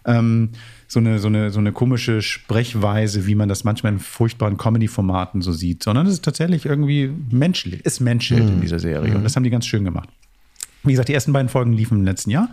[0.07, 0.51] ähm,
[0.91, 5.41] so eine, so eine, so eine komische Sprechweise, wie man das manchmal in furchtbaren Comedy-Formaten
[5.41, 8.55] so sieht, sondern es ist tatsächlich irgendwie menschlich, ist menschelt mhm.
[8.55, 9.15] in dieser Serie.
[9.15, 10.09] Und das haben die ganz schön gemacht.
[10.83, 12.49] Wie gesagt, die ersten beiden Folgen liefen im letzten Jahr.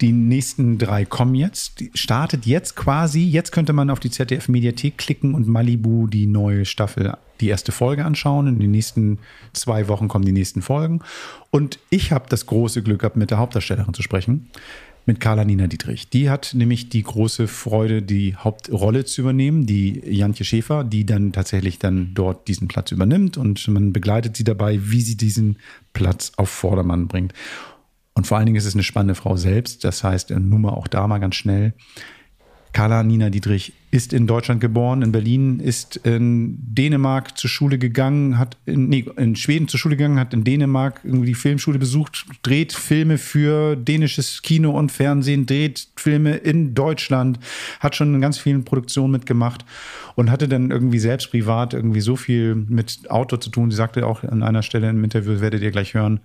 [0.00, 1.80] Die nächsten drei kommen jetzt.
[1.80, 3.24] Die startet jetzt quasi.
[3.24, 8.04] Jetzt könnte man auf die ZDF-Mediathek klicken und Malibu die neue Staffel, die erste Folge
[8.04, 8.46] anschauen.
[8.46, 9.18] In den nächsten
[9.54, 11.00] zwei Wochen kommen die nächsten Folgen.
[11.50, 14.50] Und ich habe das große Glück gehabt, mit der Hauptdarstellerin zu sprechen
[15.06, 16.10] mit Carla Nina Dietrich.
[16.10, 21.32] Die hat nämlich die große Freude, die Hauptrolle zu übernehmen, die Jantje Schäfer, die dann
[21.32, 25.58] tatsächlich dann dort diesen Platz übernimmt und man begleitet sie dabei, wie sie diesen
[25.92, 27.32] Platz auf Vordermann bringt.
[28.14, 29.84] Und vor allen Dingen ist es eine spannende Frau selbst.
[29.84, 31.74] Das heißt, nur mal auch da mal ganz schnell.
[32.72, 38.36] Carla Nina Dietrich ist in Deutschland geboren, in Berlin, ist in Dänemark zur Schule gegangen,
[38.38, 42.26] hat in, nee, in Schweden zur Schule gegangen, hat in Dänemark irgendwie die Filmschule besucht,
[42.42, 47.38] dreht Filme für dänisches Kino und Fernsehen, dreht Filme in Deutschland,
[47.80, 49.64] hat schon in ganz vielen Produktionen mitgemacht
[50.16, 53.70] und hatte dann irgendwie selbst privat irgendwie so viel mit Auto zu tun.
[53.70, 56.20] Sie sagte auch an einer Stelle im Interview, werdet ihr gleich hören,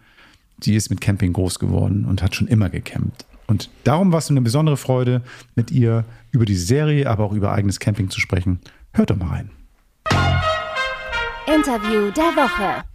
[0.60, 3.26] sie ist mit Camping groß geworden und hat schon immer gecampt.
[3.52, 5.24] Und darum war es eine besondere Freude,
[5.56, 8.62] mit ihr über die Serie, aber auch über eigenes Camping zu sprechen.
[8.94, 9.50] Hört doch mal rein.
[11.54, 12.86] Interview der Woche.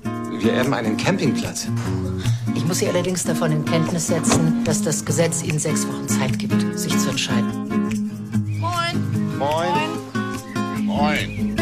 [0.42, 1.68] Wir erben einen Campingplatz.
[2.54, 6.38] Ich muss Sie allerdings davon in Kenntnis setzen, dass das Gesetz Ihnen sechs Wochen Zeit
[6.38, 7.50] gibt, sich zu entscheiden.
[8.58, 9.36] Moin.
[9.36, 10.86] Moin.
[10.86, 11.54] Moin.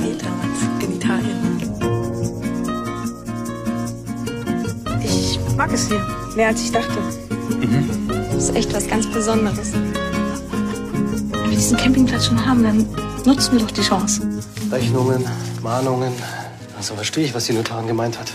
[0.00, 1.36] Wie damals in Italien.
[5.04, 6.00] Ich mag es hier.
[6.34, 7.25] Mehr als ich dachte.
[8.32, 9.72] Das ist echt was ganz Besonderes.
[9.72, 12.86] Wenn wir diesen Campingplatz schon haben, dann
[13.24, 14.28] nutzen wir doch die Chance.
[14.70, 15.24] Rechnungen,
[15.62, 16.12] Mahnungen.
[16.76, 18.32] Also verstehe ich, was die Notarin gemeint hat.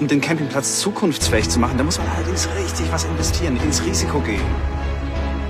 [0.00, 4.20] Um den Campingplatz zukunftsfähig zu machen, da muss man allerdings richtig was investieren, ins Risiko
[4.20, 4.40] gehen.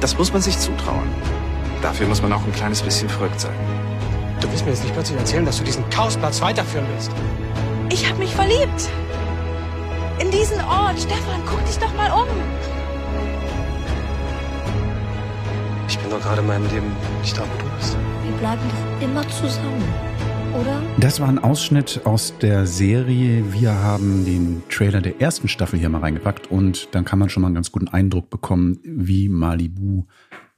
[0.01, 1.09] Das muss man sich zutrauen.
[1.83, 3.55] Dafür muss man auch ein kleines bisschen verrückt sein.
[4.41, 7.11] Du willst mir jetzt nicht plötzlich erzählen, dass du diesen Chaosplatz weiterführen willst.
[7.91, 8.89] Ich habe mich verliebt.
[10.21, 10.99] In diesen Ort.
[10.99, 12.27] Stefan, guck dich doch mal um.
[15.89, 17.97] Ich bin doch gerade in meinem Leben nicht da, wo du bist.
[18.25, 19.85] Wir bleiben doch immer zusammen,
[20.61, 20.83] oder?
[20.99, 23.53] Das war ein Ausschnitt aus der Serie.
[23.53, 27.43] Wir haben den Trailer der ersten Staffel hier mal reingepackt und dann kann man schon
[27.43, 30.05] mal einen ganz guten Eindruck bekommen, wie Malibu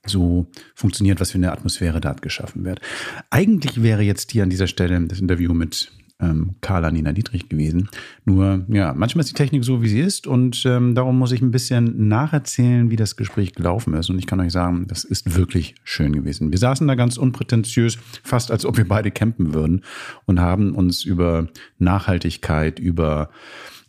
[0.07, 2.81] so funktioniert, was für eine Atmosphäre dort geschaffen wird.
[3.29, 7.89] Eigentlich wäre jetzt hier an dieser Stelle das Interview mit ähm, Carla Nina Dietrich gewesen.
[8.25, 11.43] Nur, ja, manchmal ist die Technik so, wie sie ist und ähm, darum muss ich
[11.43, 14.11] ein bisschen nacherzählen, wie das Gespräch gelaufen ist.
[14.11, 16.51] Und ich kann euch sagen, das ist wirklich schön gewesen.
[16.51, 19.83] Wir saßen da ganz unprätentiös, fast als ob wir beide campen würden
[20.27, 23.31] und haben uns über Nachhaltigkeit, über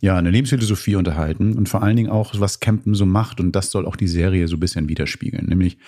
[0.00, 3.38] ja, eine Lebensphilosophie unterhalten und vor allen Dingen auch, was Campen so macht.
[3.38, 5.46] Und das soll auch die Serie so ein bisschen widerspiegeln.
[5.46, 5.78] Nämlich,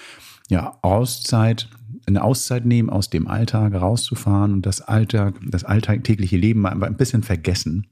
[0.48, 1.68] ja, Auszeit,
[2.06, 6.96] eine Auszeit nehmen, aus dem Alltag rauszufahren und das Alltag, das alltägliche Leben mal ein
[6.96, 7.86] bisschen vergessen.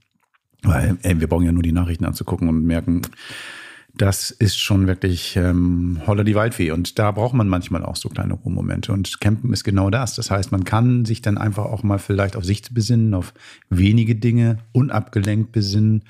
[0.63, 3.03] Weil ey, wir brauchen ja nur die Nachrichten anzugucken und merken,
[3.95, 6.71] das ist schon wirklich ähm, holler die Waldfee.
[6.71, 8.93] Und da braucht man manchmal auch so kleine Ruhemomente.
[8.93, 10.15] Und Campen ist genau das.
[10.15, 13.35] Das heißt, man kann sich dann einfach auch mal vielleicht auf sich besinnen, auf
[13.69, 16.05] wenige Dinge, unabgelenkt besinnen.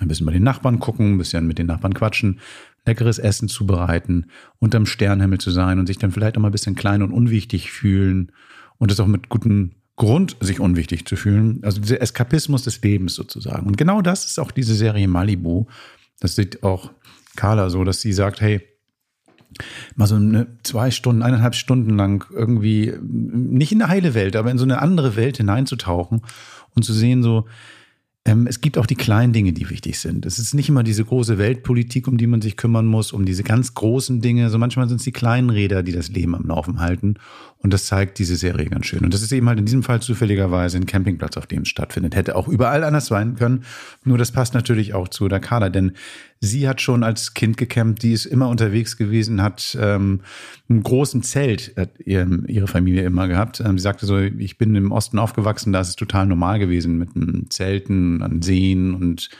[0.00, 2.40] Ein bisschen bei den Nachbarn gucken, ein bisschen mit den Nachbarn quatschen,
[2.86, 4.26] leckeres Essen zubereiten,
[4.58, 7.70] unterm Sternhimmel zu sein und sich dann vielleicht auch mal ein bisschen klein und unwichtig
[7.70, 8.32] fühlen
[8.78, 11.60] und das auch mit gutem Grund, sich unwichtig zu fühlen.
[11.62, 13.66] Also dieser Eskapismus des Lebens sozusagen.
[13.66, 15.66] Und genau das ist auch diese Serie Malibu.
[16.20, 16.90] Das sieht auch
[17.36, 18.60] Carla so, dass sie sagt, hey,
[19.94, 24.50] mal so eine zwei Stunden, eineinhalb Stunden lang irgendwie nicht in eine heile Welt, aber
[24.50, 26.22] in so eine andere Welt hineinzutauchen
[26.74, 27.46] und zu sehen, so,
[28.26, 30.24] es gibt auch die kleinen Dinge, die wichtig sind.
[30.24, 33.42] Es ist nicht immer diese große Weltpolitik, um die man sich kümmern muss, um diese
[33.42, 34.48] ganz großen Dinge.
[34.48, 37.16] So manchmal sind es die kleinen Räder, die das Leben am Laufen halten.
[37.58, 39.00] Und das zeigt diese Serie ganz schön.
[39.00, 42.16] Und das ist eben halt in diesem Fall zufälligerweise ein Campingplatz, auf dem es stattfindet.
[42.16, 43.64] Hätte auch überall anders sein können.
[44.04, 45.92] Nur das passt natürlich auch zu Kader, denn
[46.44, 50.20] sie hat schon als Kind gecampt, die ist immer unterwegs gewesen, hat ähm,
[50.68, 53.60] einen großen Zelt, hat ihre Familie immer gehabt.
[53.60, 56.98] Ähm, sie sagte so, ich bin im Osten aufgewachsen, da ist es total normal gewesen
[56.98, 59.30] mit Zelten an Seen und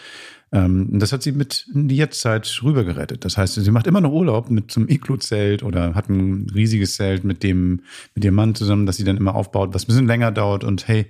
[0.53, 3.25] ähm, das hat sie mit in die Jetztzeit rübergerettet.
[3.25, 7.25] Das heißt, sie macht immer noch Urlaub mit zum Iglu-Zelt oder hat ein riesiges Zelt
[7.25, 7.81] mit dem,
[8.15, 10.87] mit ihrem Mann zusammen, das sie dann immer aufbaut, was ein bisschen länger dauert und
[10.87, 11.07] hey,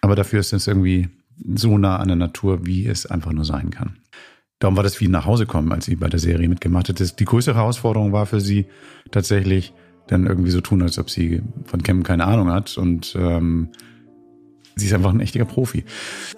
[0.00, 1.08] aber dafür ist es irgendwie
[1.54, 3.98] so nah an der Natur, wie es einfach nur sein kann.
[4.58, 7.20] Darum war das wie nach Hause kommen, als sie bei der Serie mitgemacht hat.
[7.20, 8.66] Die größere Herausforderung war für sie
[9.10, 9.72] tatsächlich
[10.08, 13.68] dann irgendwie so tun, als ob sie von Campen keine Ahnung hat und ähm,
[14.78, 15.84] sie ist einfach ein echter Profi.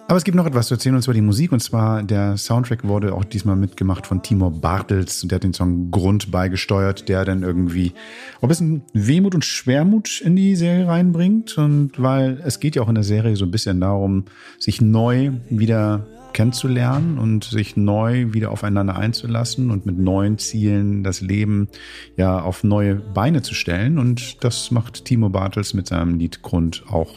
[0.08, 1.52] Aber es gibt noch etwas zu erzählen, und zwar die Musik.
[1.52, 5.22] Und zwar der Soundtrack wurde auch diesmal mitgemacht von Timur Bartels.
[5.22, 7.92] Und der hat den Song Grund beigesteuert, der dann irgendwie
[8.40, 11.56] ein bisschen Wehmut und Schwermut in die Serie reinbringt.
[11.58, 14.24] Und weil es geht ja auch in der Serie so ein bisschen darum,
[14.58, 21.20] sich neu wieder kennenzulernen und sich neu wieder aufeinander einzulassen und mit neuen Zielen das
[21.20, 21.68] Leben
[22.16, 23.98] ja auf neue Beine zu stellen.
[23.98, 27.12] Und das macht Timo Bartels mit seinem Lied Grund auch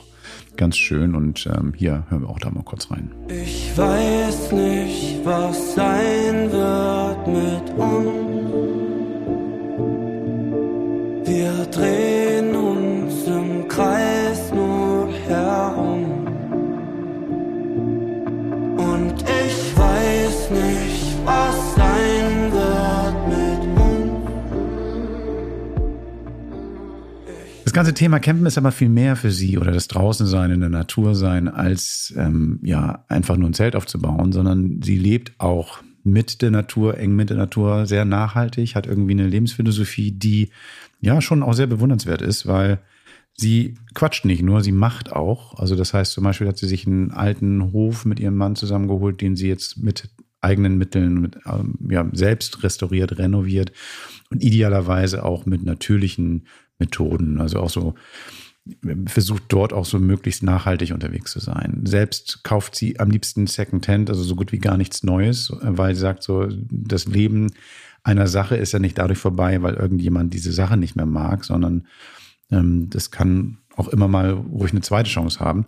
[0.57, 1.15] ganz schön.
[1.15, 3.11] Und ähm, hier hören wir auch da mal kurz rein.
[3.29, 8.82] Ich weiß nicht, was sein wird mit uns.
[27.83, 31.15] Ganze Thema Campen ist aber viel mehr für sie oder das Draußensein in der Natur
[31.15, 36.49] sein, als ähm, ja einfach nur ein Zelt aufzubauen, sondern sie lebt auch mit der
[36.49, 40.49] Natur, eng mit der Natur, sehr nachhaltig, hat irgendwie eine Lebensphilosophie, die
[41.01, 42.79] ja schon auch sehr bewundernswert ist, weil
[43.33, 45.59] sie quatscht nicht nur, sie macht auch.
[45.59, 49.19] Also das heißt zum Beispiel hat sie sich einen alten Hof mit ihrem Mann zusammengeholt,
[49.19, 53.73] den sie jetzt mit eigenen Mitteln mit, ähm, ja, selbst restauriert, renoviert
[54.29, 56.47] und idealerweise auch mit natürlichen
[56.79, 57.39] Methoden.
[57.39, 57.95] Also auch so
[59.07, 61.81] versucht dort auch so möglichst nachhaltig unterwegs zu sein.
[61.83, 66.01] Selbst kauft sie am liebsten Secondhand, also so gut wie gar nichts Neues, weil sie
[66.01, 67.51] sagt so, das Leben
[68.03, 71.87] einer Sache ist ja nicht dadurch vorbei, weil irgendjemand diese Sache nicht mehr mag, sondern
[72.51, 75.65] ähm, das kann auch immer mal ruhig eine zweite Chance haben.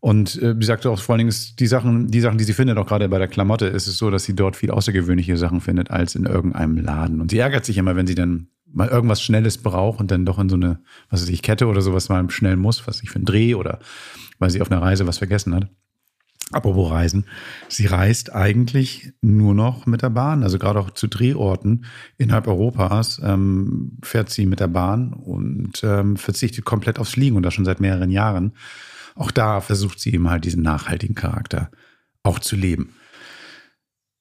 [0.00, 2.78] Und äh, sie sagte auch vor allen Dingen, die Sachen, die Sachen, die sie findet,
[2.78, 5.90] auch gerade bei der Klamotte, ist es so, dass sie dort viel außergewöhnliche Sachen findet
[5.90, 7.20] als in irgendeinem Laden.
[7.20, 10.38] Und sie ärgert sich immer, wenn sie dann mal irgendwas Schnelles braucht und dann doch
[10.38, 13.16] in so eine, was weiß ich, Kette oder sowas mal schnell muss, was ich für
[13.16, 13.80] einen Dreh oder
[14.38, 15.68] weil sie auf einer Reise was vergessen hat.
[16.52, 17.24] Apropos Reisen.
[17.68, 20.44] Sie reist eigentlich nur noch mit der Bahn.
[20.44, 21.86] Also gerade auch zu Drehorten
[22.18, 27.42] innerhalb Europas ähm, fährt sie mit der Bahn und ähm, verzichtet komplett aufs Fliegen und
[27.42, 28.52] das schon seit mehreren Jahren.
[29.16, 31.70] Auch da versucht sie eben halt diesen nachhaltigen Charakter
[32.22, 32.94] auch zu leben.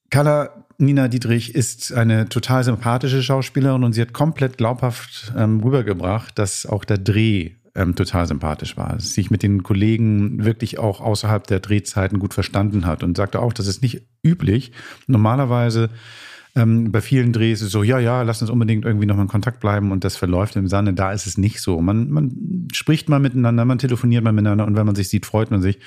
[0.10, 6.38] Carla Nina Dietrich ist eine total sympathische Schauspielerin und sie hat komplett glaubhaft ähm, rübergebracht,
[6.38, 9.00] dass auch der Dreh ähm, total sympathisch war.
[9.00, 13.54] Sich mit den Kollegen wirklich auch außerhalb der Drehzeiten gut verstanden hat und sagte auch,
[13.54, 14.72] das ist nicht üblich.
[15.08, 15.90] Normalerweise
[16.56, 19.30] ähm, bei vielen Drehs ist es so, ja, ja, lass uns unbedingt irgendwie nochmal in
[19.32, 20.94] Kontakt bleiben und das verläuft im Sande.
[20.94, 21.82] Da ist es nicht so.
[21.82, 25.52] Man, man spricht mal miteinander, man telefoniert mal miteinander und wenn man sich sieht, freut
[25.52, 25.80] man sich.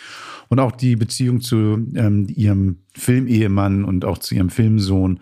[0.48, 5.20] Und auch die Beziehung zu ähm, ihrem Filmehemann und auch zu ihrem Filmsohn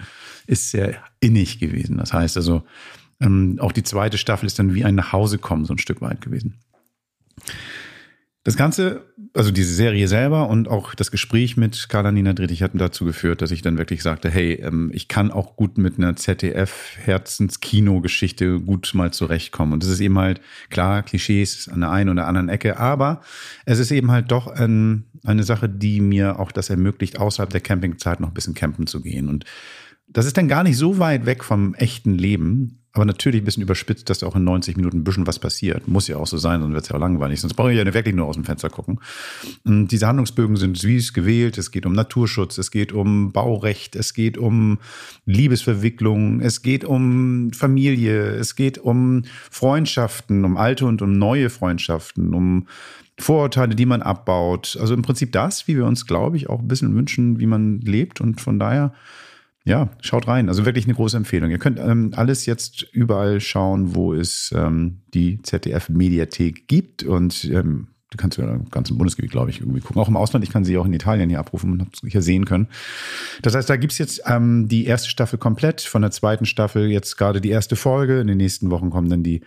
[0.49, 1.99] ist sehr innig gewesen.
[1.99, 2.63] Das heißt also,
[3.21, 6.55] ähm, auch die zweite Staffel ist dann wie ein Nachhausekommen so ein Stück weit gewesen.
[8.43, 9.03] Das Ganze,
[9.37, 13.51] also diese Serie selber und auch das Gespräch mit Carla-Nina Drittig hatten dazu geführt, dass
[13.51, 19.13] ich dann wirklich sagte, hey, ähm, ich kann auch gut mit einer ZDF-Herzenskino-Geschichte gut mal
[19.13, 19.75] zurechtkommen.
[19.75, 23.21] Und das ist eben halt, klar, Klischees an der einen oder anderen Ecke, aber
[23.67, 27.61] es ist eben halt doch ein, eine Sache, die mir auch das ermöglicht, außerhalb der
[27.61, 29.29] Campingzeit noch ein bisschen campen zu gehen.
[29.29, 29.45] Und
[30.09, 33.63] das ist dann gar nicht so weit weg vom echten Leben, aber natürlich ein bisschen
[33.63, 35.87] überspitzt, dass auch in 90 Minuten ein bisschen was passiert.
[35.87, 37.43] Muss ja auch so sein, sonst wird es ja auch langweilig.
[37.43, 39.01] Sonst brauche ich ja wirklich nur aus dem Fenster gucken.
[39.65, 41.59] Und diese Handlungsbögen sind süß gewählt.
[41.59, 44.79] Es geht um Naturschutz, es geht um Baurecht, es geht um
[45.27, 52.33] Liebesverwicklung, es geht um Familie, es geht um Freundschaften, um alte und um neue Freundschaften,
[52.33, 52.67] um
[53.19, 54.79] Vorurteile, die man abbaut.
[54.81, 57.83] Also im Prinzip das, wie wir uns, glaube ich, auch ein bisschen wünschen, wie man
[57.83, 58.23] lebt.
[58.23, 58.95] Und von daher
[59.67, 60.49] ja, schaut rein.
[60.49, 61.51] Also wirklich eine große Empfehlung.
[61.51, 67.03] Ihr könnt ähm, alles jetzt überall schauen, wo es ähm, die ZDF-Mediathek gibt.
[67.03, 70.01] Und ähm, du kannst ja im ganzen Bundesgebiet, glaube ich, irgendwie gucken.
[70.01, 70.45] Auch im Ausland.
[70.45, 72.69] Ich kann sie auch in Italien hier abrufen und habt hier sehen können.
[73.43, 75.81] Das heißt, da gibt's jetzt ähm, die erste Staffel komplett.
[75.81, 78.21] Von der zweiten Staffel jetzt gerade die erste Folge.
[78.21, 79.41] In den nächsten Wochen kommen dann die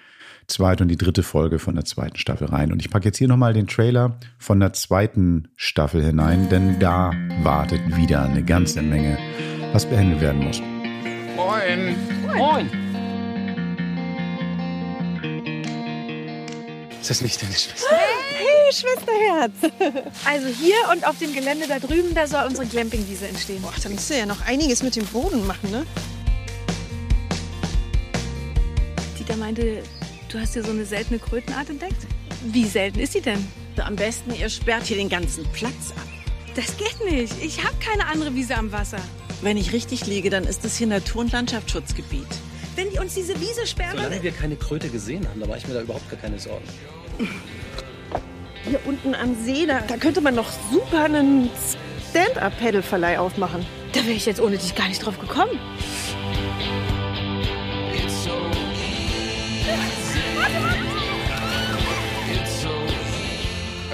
[0.49, 2.71] zweite und die dritte Folge von der zweiten Staffel rein.
[2.71, 7.13] Und ich packe jetzt hier nochmal den Trailer von der zweiten Staffel hinein, denn da
[7.43, 9.17] wartet wieder eine ganze Menge
[9.71, 10.61] was behandelt werden muss.
[11.35, 11.95] Moin.
[12.35, 12.69] Moin.
[16.99, 17.95] Ist das nicht deine Schwester?
[17.95, 19.53] Hey, Schwesterherz.
[20.25, 23.61] Also hier und auf dem Gelände da drüben, da soll unsere Glampingwiese entstehen.
[23.61, 25.85] Boah, da musst du ja noch einiges mit dem Boden machen, ne?
[29.17, 29.83] Dieter meinte,
[30.29, 32.07] du hast hier so eine seltene Krötenart entdeckt.
[32.45, 33.45] Wie selten ist sie denn?
[33.77, 36.07] Am besten, ihr sperrt hier den ganzen Platz ab.
[36.55, 37.33] Das geht nicht.
[37.41, 38.99] Ich habe keine andere Wiese am Wasser.
[39.41, 42.27] Wenn ich richtig liege, dann ist das hier Natur- und Landschaftsschutzgebiet.
[42.75, 43.97] Wenn die uns diese Wiese sperren...
[43.97, 46.65] Solange wir keine Kröte gesehen haben, da mache ich mir da überhaupt gar keine Sorgen.
[48.65, 51.49] Hier unten am See, da, da könnte man noch super einen
[52.09, 53.65] Stand-Up-Pedal-Verleih aufmachen.
[53.93, 55.57] Da wäre ich jetzt ohne dich gar nicht drauf gekommen.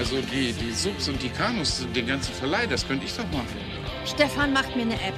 [0.06, 3.58] Also die, die Subs und die Kanus, den ganzen Verleih, das könnte ich doch machen.
[4.04, 5.14] Stefan macht mir eine App.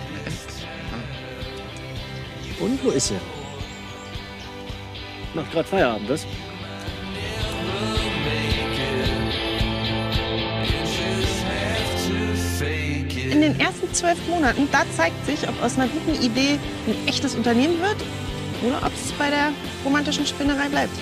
[2.59, 3.21] Und wo ist er?
[5.35, 6.27] Macht gerade Feierabend, was?
[13.31, 17.35] In den ersten zwölf Monaten, da zeigt sich, ob aus einer guten Idee ein echtes
[17.35, 17.97] Unternehmen wird
[18.67, 19.53] oder ob es bei der
[19.85, 20.99] romantischen Spinnerei bleibt.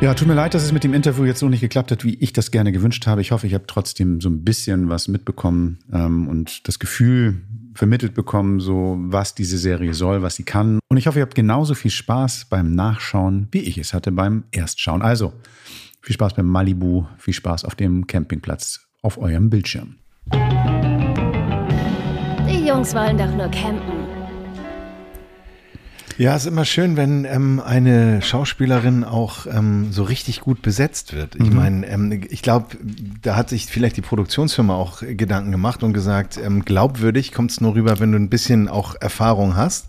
[0.00, 2.14] Ja, tut mir leid, dass es mit dem Interview jetzt so nicht geklappt hat, wie
[2.14, 3.20] ich das gerne gewünscht habe.
[3.20, 7.42] Ich hoffe, ich habe trotzdem so ein bisschen was mitbekommen ähm, und das Gefühl
[7.74, 10.78] vermittelt bekommen, so was diese Serie soll, was sie kann.
[10.88, 14.44] Und ich hoffe, ihr habt genauso viel Spaß beim Nachschauen, wie ich es hatte beim
[14.52, 15.02] Erstschauen.
[15.02, 15.34] Also,
[16.00, 19.96] viel Spaß beim Malibu, viel Spaß auf dem Campingplatz auf eurem Bildschirm.
[22.48, 23.99] Die Jungs wollen doch nur campen.
[26.20, 31.14] Ja, es ist immer schön, wenn ähm, eine Schauspielerin auch ähm, so richtig gut besetzt
[31.14, 31.34] wird.
[31.36, 31.56] Ich Mhm.
[31.56, 32.76] meine, ähm, ich glaube,
[33.22, 37.62] da hat sich vielleicht die Produktionsfirma auch Gedanken gemacht und gesagt, ähm, glaubwürdig kommt es
[37.62, 39.86] nur rüber, wenn du ein bisschen auch Erfahrung hast.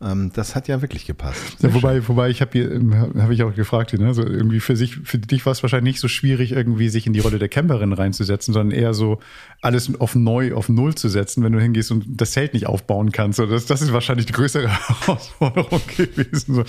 [0.00, 1.56] Ähm, das hat ja wirklich gepasst.
[1.60, 2.80] Ja, wobei, wobei ich habe hier,
[3.18, 4.14] habe ich auch gefragt, ne?
[4.14, 7.12] so irgendwie für sich, für dich war es wahrscheinlich nicht so schwierig, irgendwie sich in
[7.12, 9.18] die Rolle der Camperin reinzusetzen, sondern eher so
[9.60, 13.10] alles auf neu, auf null zu setzen, wenn du hingehst und das Zelt nicht aufbauen
[13.10, 13.40] kannst.
[13.40, 16.54] Das, das ist wahrscheinlich die größere Herausforderung gewesen.
[16.54, 16.64] So.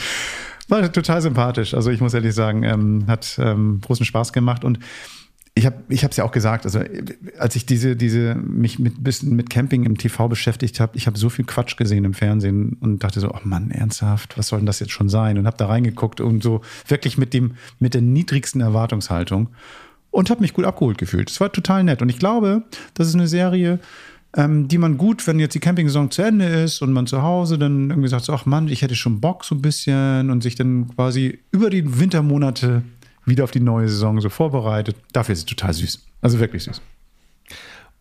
[0.67, 1.73] War total sympathisch.
[1.75, 4.79] Also ich muss ehrlich sagen, ähm, hat ähm, großen Spaß gemacht und
[5.59, 6.79] ich habe ich es ja auch gesagt, also
[7.37, 11.17] als ich diese, diese, mich mit bisschen mit Camping im TV beschäftigt habe, ich habe
[11.17, 14.65] so viel Quatsch gesehen im Fernsehen und dachte so, oh Mann, ernsthaft, was soll denn
[14.65, 15.37] das jetzt schon sein?
[15.37, 19.49] Und habe da reingeguckt und so wirklich mit dem, mit der niedrigsten Erwartungshaltung
[20.11, 21.29] und habe mich gut abgeholt gefühlt.
[21.29, 22.01] Es war total nett.
[22.01, 23.79] Und ich glaube, das ist eine Serie,
[24.35, 27.57] ähm, die man gut, wenn jetzt die Campingsaison zu Ende ist und man zu Hause
[27.57, 30.55] dann irgendwie sagt, so, ach Mann, ich hätte schon Bock so ein bisschen und sich
[30.55, 32.83] dann quasi über die Wintermonate
[33.25, 34.95] wieder auf die neue Saison so vorbereitet.
[35.13, 36.05] Dafür ist es total süß.
[36.21, 36.81] Also wirklich süß.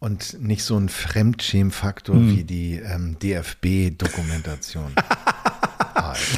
[0.00, 2.36] Und nicht so ein Fremdschämfaktor Hm.
[2.36, 4.92] wie die ähm, DFB-Dokumentation.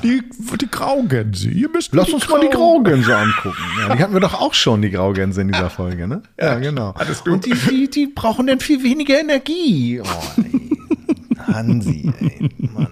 [0.03, 0.23] Die,
[0.61, 1.49] die Graugänse.
[1.51, 3.63] Ihr müsst Lass uns mal die Graugänse angucken.
[3.79, 6.23] Ja, die hatten wir doch auch schon, die Graugänse in dieser Folge, ne?
[6.39, 6.95] Ja, genau.
[7.27, 10.01] Und die, die, die brauchen dann viel weniger Energie.
[10.03, 10.07] Oh,
[10.43, 10.71] ey.
[11.55, 12.89] Hansi, ey, Mann.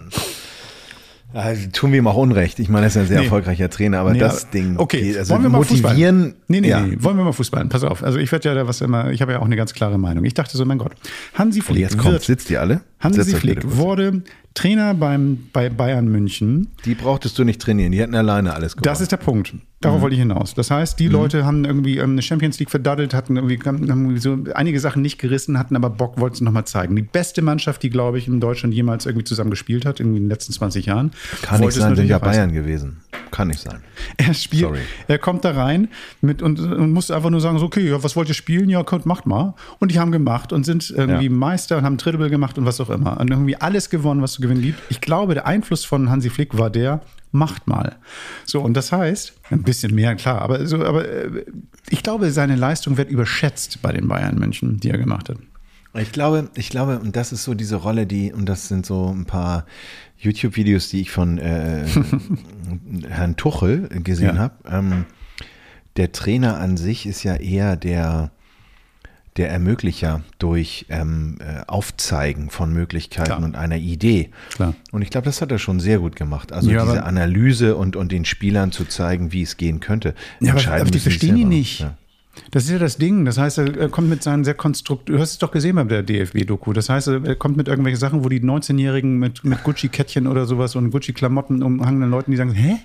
[1.38, 2.59] Ja, tun wir ihm auch Unrecht.
[2.59, 3.24] Ich meine, er ist ja ein sehr Nee.
[3.27, 6.22] erfolgreicher Trainer, aber Nee, das Ding, Okay, also wollen wir mal motivieren.
[6.24, 6.35] Fußball?
[6.48, 6.81] Nee, nee, ja.
[6.81, 7.64] nee, wollen wir mal Fußball?
[7.66, 8.03] Pass auf.
[8.03, 10.24] Also ich werde ja da was immer, ich habe ja auch eine ganz klare Meinung.
[10.24, 10.92] Ich dachte so, mein Gott,
[11.35, 12.81] Hansi Und Flick jetzt kommt, sitzt ihr alle?
[13.01, 14.22] Hansi Flick wurde
[14.59, 16.68] Trainer beim, bei Bayern München.
[16.85, 18.87] Die brauchtest du nicht trainieren, die hätten alleine alles gemacht.
[18.87, 19.55] Das ist der Punkt.
[19.81, 20.03] Darauf Mhm.
[20.03, 20.55] wollte ich hinaus.
[20.55, 24.18] Das heißt, die Leute haben irgendwie ähm, eine Champions League verdaddelt, hatten irgendwie, haben irgendwie
[24.18, 26.97] so einige Sachen nicht gerissen, hatten aber Bock, wollten es nochmal zeigen.
[26.97, 30.25] Die beste Mannschaft, die, glaube ich, in Deutschland jemals irgendwie zusammen gespielt hat, irgendwie in
[30.25, 31.12] den letzten 20 Jahren.
[31.42, 32.18] Kann nicht sein, sind ja.
[32.18, 32.97] Bayern gewesen.
[33.31, 33.79] Kann nicht sein.
[34.16, 34.79] Er spielt, Sorry.
[35.07, 35.87] er kommt da rein
[36.23, 38.68] mit und, und muss einfach nur sagen, so, okay, ja, was wollt ihr spielen?
[38.71, 39.55] Ja, kommt, macht mal.
[39.79, 41.31] Und die haben gemacht und sind irgendwie Ja.
[41.31, 43.21] Meister und haben Triple gemacht und was auch immer.
[43.21, 44.80] Und irgendwie alles gewonnen, was zu gewinnen gibt.
[44.90, 47.00] Ich glaube, der Einfluss von Hansi Flick war der,
[47.32, 47.96] macht mal.
[48.44, 51.44] So, und das heißt, ein bisschen mehr, klar, aber, so, aber äh,
[51.90, 55.37] ich glaube, seine Leistung wird überschätzt bei den Bayern München, die er gemacht hat.
[55.94, 59.08] Ich glaube, ich glaube, und das ist so diese Rolle, die, und das sind so
[59.11, 59.64] ein paar
[60.18, 61.87] YouTube-Videos, die ich von äh,
[63.08, 64.42] Herrn Tuchel gesehen Ja.
[64.42, 64.54] habe.
[64.70, 65.04] Ähm,
[65.96, 68.30] der Trainer an sich ist ja eher der,
[69.38, 73.42] der Ermöglicher durch ähm, äh, Aufzeigen von Möglichkeiten Klar.
[73.42, 74.31] und einer Idee.
[74.51, 74.74] Klar.
[74.92, 76.53] Und ich glaube, das hat er schon sehr gut gemacht.
[76.53, 80.14] Also Ja, diese Analyse und, und den Spielern zu zeigen, wie es gehen könnte.
[80.40, 81.48] Ja, aber, aber die verstehen ihn selber.
[81.48, 81.81] nicht.
[81.81, 81.96] Ja.
[82.51, 83.24] Das ist ja das Ding.
[83.24, 85.09] Das heißt, er er kommt mit seinen sehr konstrukt.
[85.09, 86.72] Du hast es doch gesehen bei der DFB-Doku.
[86.72, 90.77] Das heißt, er kommt mit irgendwelchen Sachen, wo die 19-Jährigen mit, mit Gucci-Kettchen oder sowas
[90.77, 92.79] und Gucci-Klamotten umhangenen Leuten, die sagen, hä?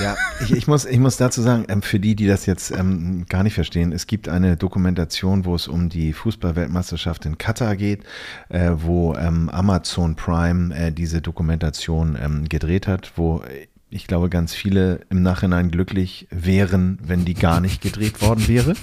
[0.00, 3.26] Ja, ich, ich, muss, ich muss dazu sagen, ähm, für die, die das jetzt ähm,
[3.28, 8.04] gar nicht verstehen, es gibt eine Dokumentation, wo es um die Fußballweltmeisterschaft in Katar geht,
[8.48, 14.30] äh, wo ähm, Amazon Prime äh, diese Dokumentation ähm, gedreht hat, wo äh, ich glaube,
[14.30, 18.74] ganz viele im Nachhinein glücklich wären, wenn die gar nicht gedreht worden wäre.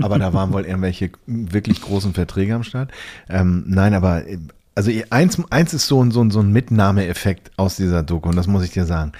[0.00, 2.92] Aber da waren wohl irgendwelche wirklich großen Verträge am Start.
[3.28, 4.38] Ähm, nein, aber äh,
[4.74, 8.36] also eins, eins ist so ein, so ein, so ein Mitnahmeeffekt aus dieser Doku und
[8.36, 9.12] das muss ich dir sagen.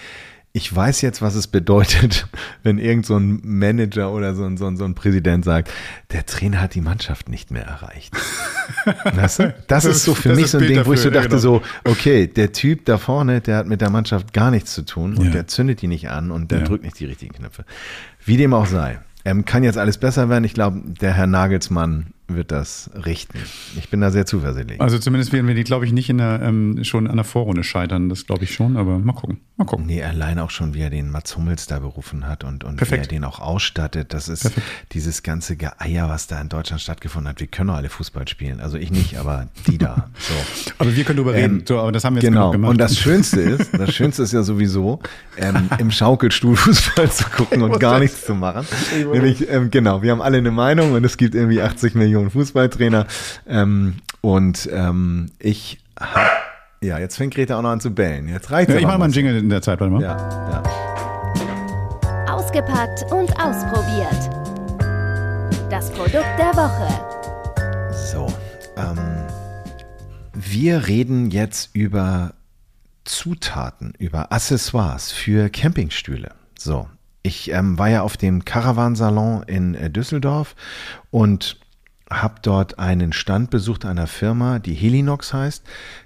[0.54, 2.26] Ich weiß jetzt, was es bedeutet,
[2.62, 5.70] wenn irgend so ein Manager oder so ein, so ein, so ein Präsident sagt,
[6.12, 8.14] der Trainer hat die Mannschaft nicht mehr erreicht.
[9.14, 9.54] Weißt du?
[9.66, 11.40] Das, Das ist so für mich so ein Bild Ding, wo ich so dachte genau.
[11.40, 15.16] so, okay, der Typ da vorne, der hat mit der Mannschaft gar nichts zu tun
[15.16, 15.30] und Ja.
[15.30, 16.64] der zündet die nicht an und der Ja.
[16.66, 17.64] drückt nicht die richtigen Knöpfe.
[18.24, 18.98] Wie dem auch sei.
[19.24, 20.44] Ähm, kann jetzt alles besser werden.
[20.44, 23.38] Ich glaube, der Herr Nagelsmann wird das richten.
[23.76, 24.80] Ich bin da sehr zuversichtlich.
[24.80, 27.64] Also zumindest werden wir die, glaube ich, nicht in der, ähm, schon an der Vorrunde
[27.64, 28.08] scheitern.
[28.08, 29.40] Das glaube ich schon, aber mal gucken.
[29.56, 29.86] Mal gucken.
[29.86, 32.76] Nee, allein auch schon, wie er den Mats Hummels da berufen hat und, und wie
[32.78, 33.06] Perfekt.
[33.06, 34.12] er den auch ausstattet.
[34.14, 34.50] Das ist
[34.92, 37.40] dieses ganze Geeier, was da in Deutschland stattgefunden hat.
[37.40, 38.60] Wir können doch alle Fußball spielen.
[38.60, 40.10] Also ich nicht, aber die da.
[40.22, 40.34] So.
[40.78, 41.60] Aber wir können drüber reden.
[41.60, 42.50] Ähm, So, aber das haben wir jetzt genau.
[42.52, 42.70] gemacht.
[42.70, 45.00] Und das Schönste ist, das Schönste ist ja sowieso,
[45.36, 48.66] ähm, im Schaukelstuhl Fußball zu gucken und gar nichts zu machen.
[49.12, 53.06] Nämlich, ähm, genau, wir haben alle eine Meinung und es gibt irgendwie 80 Millionen Fußballtrainer.
[53.46, 56.26] Ähm, und ähm, ich hab,
[56.80, 58.28] ja, jetzt fängt Greta auch noch an zu bellen.
[58.28, 60.02] Jetzt reicht ja, ich mache mal einen Jingle in der Zeit, warte mal.
[60.02, 60.16] Ja,
[60.50, 60.62] ja.
[62.32, 64.30] Ausgepackt und ausprobiert.
[65.70, 66.88] Das Produkt der Woche.
[68.12, 68.26] So,
[68.76, 68.98] ähm,
[70.34, 72.34] Wir reden jetzt über
[73.04, 76.32] Zutaten, über Accessoires für Campingstühle.
[76.58, 76.88] So,
[77.22, 80.54] ich ähm, war ja auf dem Caravansalon in äh, Düsseldorf
[81.10, 81.58] und
[82.20, 85.64] habe dort einen Stand besucht einer Firma, die Helinox heißt.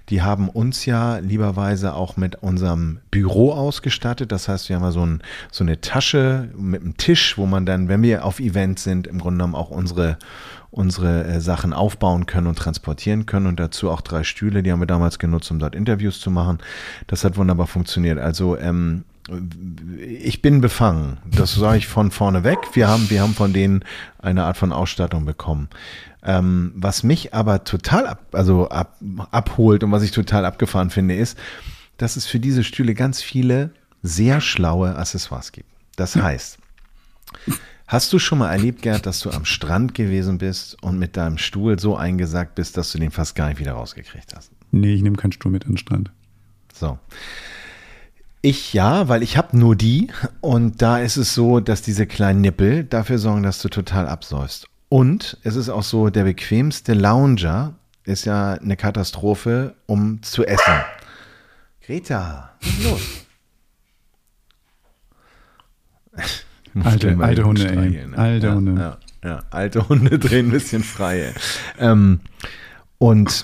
[0.09, 4.31] Die haben uns ja lieberweise auch mit unserem Büro ausgestattet.
[4.31, 7.65] Das heißt, wir haben ja so, ein, so eine Tasche mit einem Tisch, wo man
[7.65, 10.17] dann, wenn wir auf Events sind, im Grunde genommen auch unsere,
[10.71, 13.47] unsere äh, Sachen aufbauen können und transportieren können.
[13.47, 16.59] Und dazu auch drei Stühle, die haben wir damals genutzt, um dort Interviews zu machen.
[17.07, 18.19] Das hat wunderbar funktioniert.
[18.19, 19.03] Also ähm,
[19.99, 21.17] ich bin befangen.
[21.25, 22.59] Das sage ich von vorne weg.
[22.73, 23.83] Wir haben, wir haben von denen
[24.19, 25.69] eine Art von Ausstattung bekommen.
[26.23, 28.97] Ähm, was mich aber total ab, also ab,
[29.31, 31.37] abholt und was ich total abgefahren finde, ist,
[31.97, 33.71] dass es für diese Stühle ganz viele
[34.03, 35.69] sehr schlaue Accessoires gibt.
[35.95, 36.57] Das heißt,
[37.87, 41.37] hast du schon mal erlebt, Gerd, dass du am Strand gewesen bist und mit deinem
[41.37, 44.51] Stuhl so eingesackt bist, dass du den fast gar nicht wieder rausgekriegt hast?
[44.71, 46.11] Nee, ich nehme keinen Stuhl mit an den Strand.
[46.73, 46.99] So.
[48.47, 50.07] Ich ja, weil ich habe nur die
[50.39, 54.69] und da ist es so, dass diese kleinen Nippel dafür sorgen, dass du total absäufst.
[54.87, 57.73] Und es ist auch so, der bequemste Lounger
[58.05, 60.75] ist ja eine Katastrophe, um zu essen.
[61.85, 63.01] Greta, was ist los?
[66.85, 68.05] Alte, alte Hunde, ey.
[68.15, 68.81] Alte ja, Hunde.
[68.81, 68.97] Ja,
[69.29, 71.33] ja, alte Hunde drehen ein bisschen frei.
[71.79, 72.21] Ähm,
[72.97, 73.43] und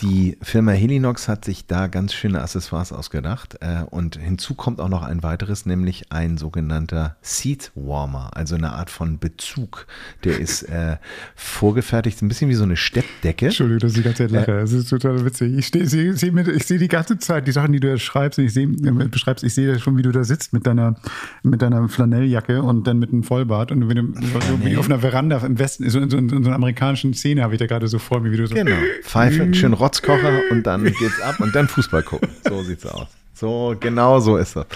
[0.00, 4.88] die Firma Helinox hat sich da ganz schöne Accessoires ausgedacht äh, und hinzu kommt auch
[4.88, 9.86] noch ein weiteres, nämlich ein sogenannter Seat Warmer, also eine Art von Bezug.
[10.24, 10.96] Der ist äh,
[11.34, 13.46] vorgefertigt, ein bisschen wie so eine Steppdecke.
[13.46, 14.60] Entschuldigung, dass ich die ganze Zeit lache.
[14.60, 15.56] Das ist total witzig.
[15.58, 18.54] Ich, steh, seh, seh sehe die ganze Zeit die Sachen, die du da schreibst, ich
[18.54, 20.96] sehe, äh, beschreibst, ich sehe schon, wie du da sitzt mit deiner,
[21.42, 25.38] mit deiner Flanelljacke und dann mit einem Vollbart und wenn du wie auf einer Veranda
[25.38, 27.98] im Westen, so in so, in so einer amerikanischen Szene habe ich da gerade so
[27.98, 28.54] vor mir, wie du so.
[28.54, 28.76] Genau.
[29.02, 32.30] Pfeife, schön Rotzkocher und dann geht's ab und dann Fußball gucken.
[32.48, 33.08] So sieht's aus.
[33.34, 34.66] So, genau so ist das.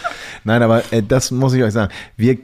[0.44, 1.92] Nein, aber äh, das muss ich euch sagen.
[2.16, 2.38] Wir,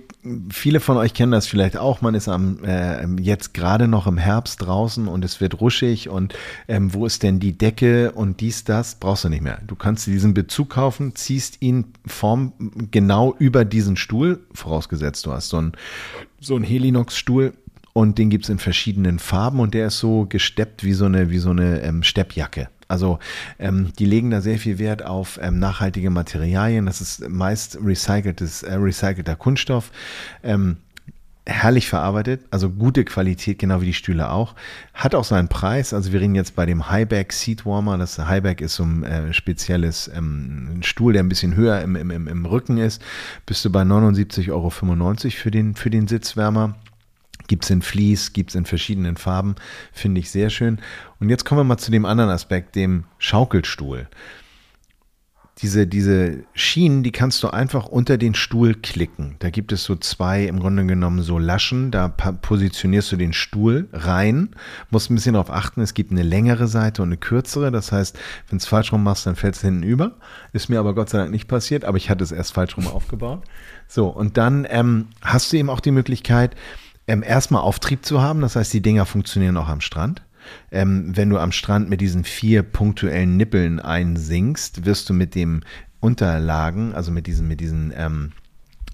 [0.49, 2.03] viele von euch kennen das vielleicht auch.
[2.03, 6.35] Man ist am, äh, jetzt gerade noch im Herbst draußen und es wird ruschig und
[6.69, 8.95] ähm, wo ist denn die Decke und dies, das?
[8.95, 9.61] Brauchst du nicht mehr.
[9.67, 12.53] Du kannst diesen Bezug kaufen, ziehst ihn form
[12.93, 15.73] genau über diesen Stuhl, vorausgesetzt du hast so einen,
[16.41, 17.55] so einen Helinox-Stuhl
[17.95, 21.39] und den gibt's in verschiedenen Farben und der ist so gesteppt wie so eine, wie
[21.39, 22.69] so eine ähm, Steppjacke.
[22.89, 23.21] Also
[23.59, 26.87] ähm, die legen da sehr viel Wert auf ähm, nachhaltige Materialien.
[26.87, 29.91] Das ist meist recyceltes, äh, recycelter Kunststoff.
[30.43, 30.79] Ähm,
[31.47, 34.55] herrlich verarbeitet, also gute Qualität, genau wie die Stühle auch.
[34.95, 35.93] Hat auch seinen Preis.
[35.93, 37.97] Also wir reden jetzt bei dem Highback Seat Warmer.
[37.97, 42.11] Das Highback ist so ein äh, spezielles ähm, Stuhl, der ein bisschen höher im, im,
[42.11, 43.03] im Rücken ist.
[43.47, 46.75] Bist du bei 79,95 Euro für den, für den Sitzwärmer.
[47.47, 49.57] Gibt es in Vlies, gibt es in verschiedenen Farben,
[49.93, 50.79] finde ich sehr schön.
[51.21, 54.09] Und jetzt kommen wir mal zu dem anderen Aspekt, dem Schaukelstuhl.
[55.59, 59.37] Diese, diese Schienen, die kannst du einfach unter den Stuhl klicken.
[59.39, 61.93] Da gibt es so zwei, im Grunde genommen so Laschen.
[61.93, 64.57] Da positionierst du den Stuhl rein.
[64.91, 67.71] Musst ein bisschen darauf achten, es gibt eine längere Seite und eine kürzere.
[67.71, 68.19] Das heißt,
[68.49, 70.17] wenn es falsch rum machst, dann fällt es hinten über.
[70.53, 72.89] Ist mir aber Gott sei Dank nicht passiert, aber ich hatte es erst falsch rum
[72.89, 73.45] aufgebaut.
[73.87, 76.57] So, und dann ähm, hast du eben auch die Möglichkeit,
[77.07, 78.41] ähm, erstmal Auftrieb zu haben.
[78.41, 80.23] Das heißt, die Dinger funktionieren auch am Strand.
[80.71, 85.63] Ähm, wenn du am Strand mit diesen vier punktuellen Nippeln einsinkst, wirst du mit dem
[86.01, 88.33] Unterlagen, also mit diesen, mit diesen, ähm,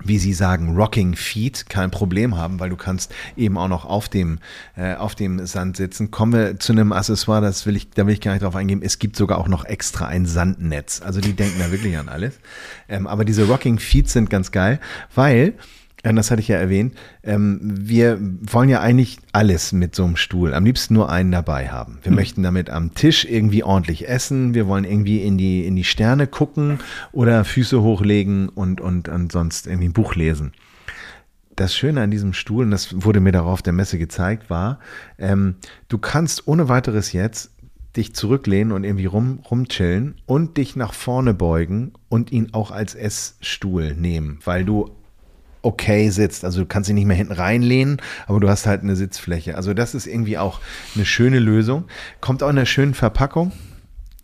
[0.03, 4.09] wie sie sagen, Rocking Feet kein Problem haben, weil du kannst eben auch noch auf
[4.09, 4.39] dem,
[4.77, 6.11] äh, auf dem Sand sitzen.
[6.11, 8.81] Kommen wir zu einem Accessoire, das will ich, da will ich gar nicht drauf eingehen.
[8.83, 11.03] Es gibt sogar auch noch extra ein Sandnetz.
[11.03, 12.39] Also die denken da wirklich an alles.
[12.89, 14.81] Ähm, aber diese Rocking Feet sind ganz geil,
[15.15, 15.55] weil
[16.03, 20.55] das hatte ich ja erwähnt, ähm, wir wollen ja eigentlich alles mit so einem Stuhl,
[20.55, 21.99] am liebsten nur einen dabei haben.
[22.03, 22.17] Wir mhm.
[22.17, 26.27] möchten damit am Tisch irgendwie ordentlich essen, wir wollen irgendwie in die, in die Sterne
[26.27, 26.79] gucken
[27.13, 30.53] oder Füße hochlegen und, und, und sonst irgendwie ein Buch lesen.
[31.55, 34.79] Das Schöne an diesem Stuhl, und das wurde mir darauf der Messe gezeigt, war,
[35.19, 35.57] ähm,
[35.89, 37.51] du kannst ohne weiteres jetzt
[37.97, 42.95] dich zurücklehnen und irgendwie rum, rumchillen und dich nach vorne beugen und ihn auch als
[42.95, 44.91] Essstuhl nehmen, weil du
[45.63, 46.45] okay sitzt.
[46.45, 49.57] Also du kannst dich nicht mehr hinten reinlehnen, aber du hast halt eine Sitzfläche.
[49.57, 50.61] Also das ist irgendwie auch
[50.95, 51.85] eine schöne Lösung.
[52.21, 53.53] Kommt auch in einer schönen Verpackung.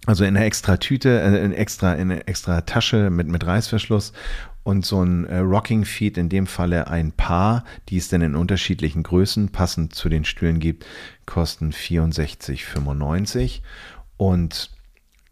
[0.07, 4.13] Also in einer extra Tüte, äh, in extra, in einer extra Tasche mit, mit Reißverschluss
[4.63, 8.37] und so ein äh, Rocking Feet, in dem Falle ein Paar, die es dann in
[8.37, 10.87] unterschiedlichen Größen passend zu den Stühlen gibt,
[11.25, 13.61] kosten 64,95
[14.17, 14.76] und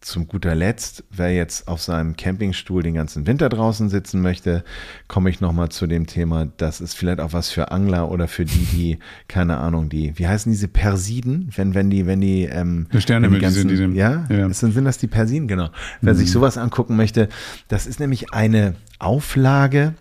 [0.04, 4.62] zum guter Letzt, wer jetzt auf seinem Campingstuhl den ganzen Winter draußen sitzen möchte,
[5.08, 8.44] komme ich nochmal zu dem Thema, das ist vielleicht auch was für Angler oder für
[8.44, 8.98] die, die,
[9.28, 13.26] keine Ahnung, die, wie heißen diese Persiden, wenn, wenn die, wenn die, ähm, Die Sterne
[13.26, 14.50] wenn mit diesen- diesen- ja, ja.
[14.52, 15.70] Sind, sind das die Persiden, genau.
[16.02, 16.18] Wer Mhm.
[16.18, 17.28] sich sowas angucken möchte,
[17.68, 19.94] das ist nämlich eine Auflage,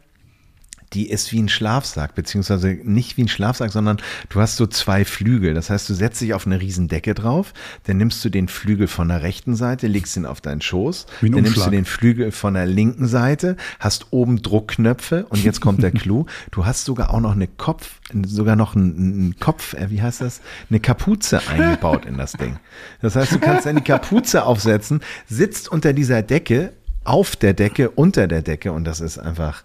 [0.94, 3.98] die ist wie ein Schlafsack, beziehungsweise nicht wie ein Schlafsack, sondern
[4.30, 5.54] du hast so zwei Flügel.
[5.54, 7.54] Das heißt, du setzt dich auf eine Riesendecke drauf,
[7.86, 11.32] dann nimmst du den Flügel von der rechten Seite, legst ihn auf deinen Schoß, dann
[11.32, 11.72] nimmst du Umschlag.
[11.72, 16.26] den Flügel von der linken Seite, hast oben Druckknöpfe und jetzt kommt der Clou.
[16.52, 20.22] Du hast sogar auch noch eine Kopf, sogar noch einen, einen Kopf, äh, wie heißt
[20.22, 20.42] das?
[20.70, 22.58] Eine Kapuze eingebaut in das Ding.
[23.02, 26.74] Das heißt, du kannst dann die Kapuze aufsetzen, sitzt unter dieser Decke,
[27.04, 29.64] auf der Decke, unter der Decke und das ist einfach,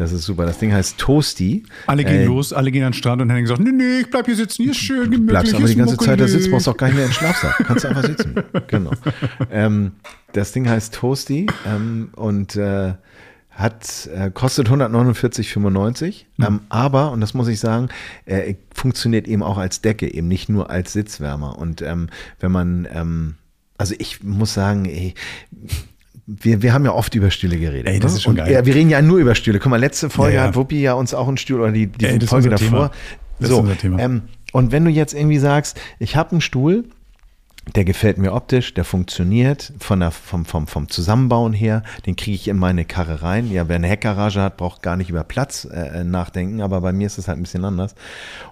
[0.00, 0.46] das ist super.
[0.46, 1.62] Das Ding heißt Toasty.
[1.86, 4.10] Alle gehen Äh, los, alle gehen an den Strand und Henning sagt, nee, nee, ich
[4.10, 6.50] bleib hier sitzen, hier ist schön, gemütlich, Du bleibst aber die ganze Zeit da sitzen,
[6.50, 7.54] brauchst auch gar nicht mehr in den Schlafsack.
[7.66, 8.34] Kannst du einfach sitzen.
[8.68, 8.92] Genau.
[9.50, 9.92] Ähm,
[10.32, 12.94] das Ding heißt Toasty ähm, und äh,
[13.50, 16.24] hat, äh, kostet 149,95.
[16.40, 17.88] Ähm, aber, und das muss ich sagen,
[18.24, 21.58] äh, funktioniert eben auch als Decke, eben nicht nur als Sitzwärmer.
[21.58, 23.34] Und ähm, wenn man, ähm,
[23.76, 25.14] also ich muss sagen, ey,
[26.26, 27.86] wir, wir haben ja oft über Stühle geredet.
[27.86, 28.16] Ey, das ne?
[28.18, 28.52] ist schon Und, geil.
[28.52, 29.58] Ja, wir reden ja nur über Stühle.
[29.58, 30.48] Guck mal, letzte Folge Ja, ja.
[30.48, 32.68] hat Wuppi ja uns auch einen Stuhl oder die, die Ey, ist Folge davor.
[32.68, 32.90] Thema.
[33.38, 33.98] Das ist so, unser Thema.
[33.98, 36.84] Ähm, und wenn du jetzt irgendwie sagst, ich habe einen Stuhl,
[37.76, 42.34] der gefällt mir optisch, der funktioniert von der, vom, vom, vom Zusammenbauen her, den kriege
[42.34, 43.50] ich in meine Karre rein.
[43.52, 47.06] Ja, wer eine Heckgarage hat, braucht gar nicht über Platz äh, nachdenken, aber bei mir
[47.06, 47.94] ist es halt ein bisschen anders.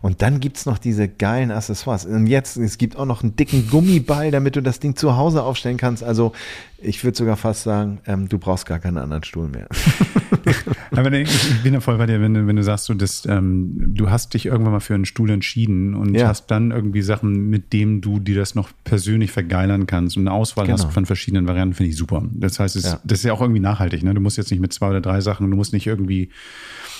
[0.02, 2.04] Und dann gibt's noch diese geilen Accessoires.
[2.04, 5.42] Und jetzt, es gibt auch noch einen dicken Gummiball, damit du das Ding zu Hause
[5.42, 6.04] aufstellen kannst.
[6.04, 6.32] Also
[6.80, 9.66] ich würde sogar fast sagen, ähm, du brauchst gar keinen anderen Stuhl mehr.
[10.92, 13.72] Aber ich bin ja voll bei dir, wenn du, wenn du sagst, du, das, ähm,
[13.94, 16.28] du hast dich irgendwann mal für einen Stuhl entschieden und Ja.
[16.28, 18.97] hast dann irgendwie Sachen, mit denen du dir das noch persönlich
[19.32, 20.78] vergeilern kannst und eine Auswahl Genau.
[20.78, 22.22] hast von verschiedenen Varianten, finde ich super.
[22.32, 23.00] Das heißt, es, Ja.
[23.04, 24.02] das ist ja auch irgendwie nachhaltig.
[24.02, 24.14] Ne?
[24.14, 26.30] Du musst jetzt nicht mit zwei oder drei Sachen, du musst nicht irgendwie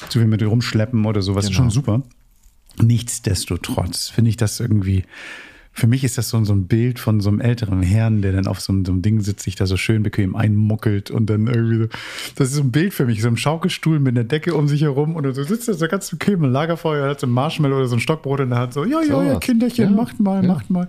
[0.09, 1.45] zu viel mit dir rumschleppen oder sowas.
[1.45, 1.71] Das ist Genau.
[1.71, 2.03] schon super.
[2.81, 5.05] Nichtsdestotrotz finde ich das irgendwie.
[5.73, 8.49] Für mich ist das so, so ein Bild von so einem älteren Herrn, der dann
[8.49, 11.47] auf so einem, so einem Ding sitzt, sich da so schön bequem einmuckelt und dann
[11.47, 11.89] irgendwie so.
[12.35, 14.83] Das ist so ein Bild für mich, so ein Schaukelstuhl mit einer Decke um sich
[14.83, 17.87] herum und so sitzt er so ganz bequem im Lagerfeuer, hat so ein Marshmallow oder
[17.87, 19.39] so ein Stockbrot in der Hand, so, ja, ja, ja.
[19.39, 19.91] Kinderchen, Ja.
[19.91, 20.49] macht mal, Ja.
[20.53, 20.89] macht mal.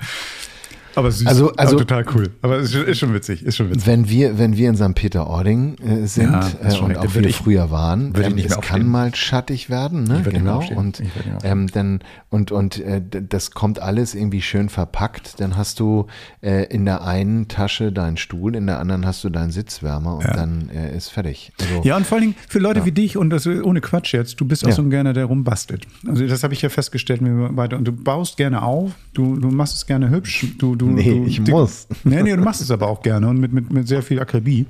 [1.00, 2.30] Aber süß, Also- also- aber total cool.
[2.41, 3.88] Aber ist, schon- ist schon witzig, ist schon witzig.
[3.88, 4.93] Wenn wir, wenn wir in St.
[4.95, 8.86] Peter-Ording äh, sind Ja, äh, und auch wir ich- früher waren, ähm, nicht es kann
[8.88, 10.22] mal schattig werden, ne?
[10.24, 10.62] Genau.
[10.76, 11.02] Und
[11.43, 15.39] ähm, dann und und äh, das kommt alles irgendwie schön verpackt.
[15.39, 16.08] Dann hast du
[16.41, 20.26] äh, in der einen Tasche deinen Stuhl, in der anderen hast du deinen Sitzwärmer und
[20.26, 20.34] Ja.
[20.34, 21.52] dann äh, ist fertig.
[21.60, 24.39] Also, Ja, und vor allen Dingen für Leute wie dich und das ohne Quatsch jetzt,
[24.41, 24.76] du bist auch Ja.
[24.76, 25.88] so ein gerne, der rumbastelt.
[26.08, 27.78] Also das habe ich ja festgestellt wenn wir weiter.
[27.78, 30.45] Und du baust gerne auf, du, du machst es gerne hübsch.
[30.58, 31.88] Du, du, Nee, du, ich du- muss.
[32.04, 34.66] Nee, nee, du machst es aber auch gerne und mit, mit, mit sehr viel Akribie.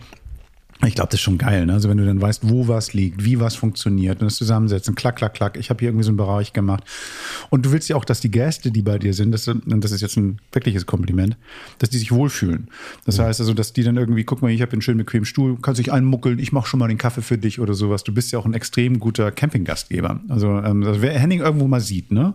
[0.85, 1.73] Ich glaube, das ist schon geil, ne?
[1.73, 5.17] Also wenn du dann weißt, wo was liegt, wie was funktioniert und das Zusammensetzen, klack,
[5.17, 5.57] klack, klack.
[5.57, 6.85] Ich habe hier irgendwie so einen Bereich gemacht.
[7.49, 9.91] Und du willst ja auch, dass die Gäste, die bei dir sind, das, und das
[9.91, 11.35] ist jetzt ein wirkliches Kompliment,
[11.79, 12.69] dass die sich wohlfühlen.
[13.05, 15.57] Das heißt also, dass die dann irgendwie, guck mal, ich habe einen schönen bequemen Stuhl,
[15.61, 18.05] kannst dich einmuckeln, ich mache schon mal den Kaffee für dich oder sowas.
[18.05, 20.21] Du bist ja auch ein extrem guter Campinggastgeber.
[20.29, 22.33] Also ähm, wer Henning irgendwo mal sieht, ne?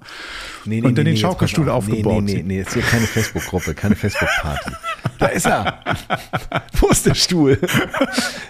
[0.66, 2.24] Nee, nee, und dann nee, den Schaukelstuhl aufgebaut.
[2.24, 4.70] Nee, nee, nee, nee, jetzt hier keine Facebook-Gruppe, keine Facebook-Party.
[5.18, 5.82] Da ist er.
[6.78, 7.58] Wo ist der Stuhl?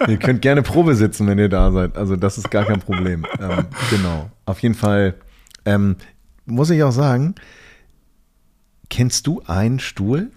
[0.09, 1.97] Ihr könnt gerne Probe sitzen, wenn ihr da seid.
[1.97, 3.27] Also das ist gar kein Problem.
[3.41, 4.31] Ähm, genau.
[4.47, 5.15] Auf jeden Fall
[5.65, 5.97] ähm,
[6.47, 7.35] muss ich auch sagen,
[8.91, 10.31] kennst du einen Stuhl,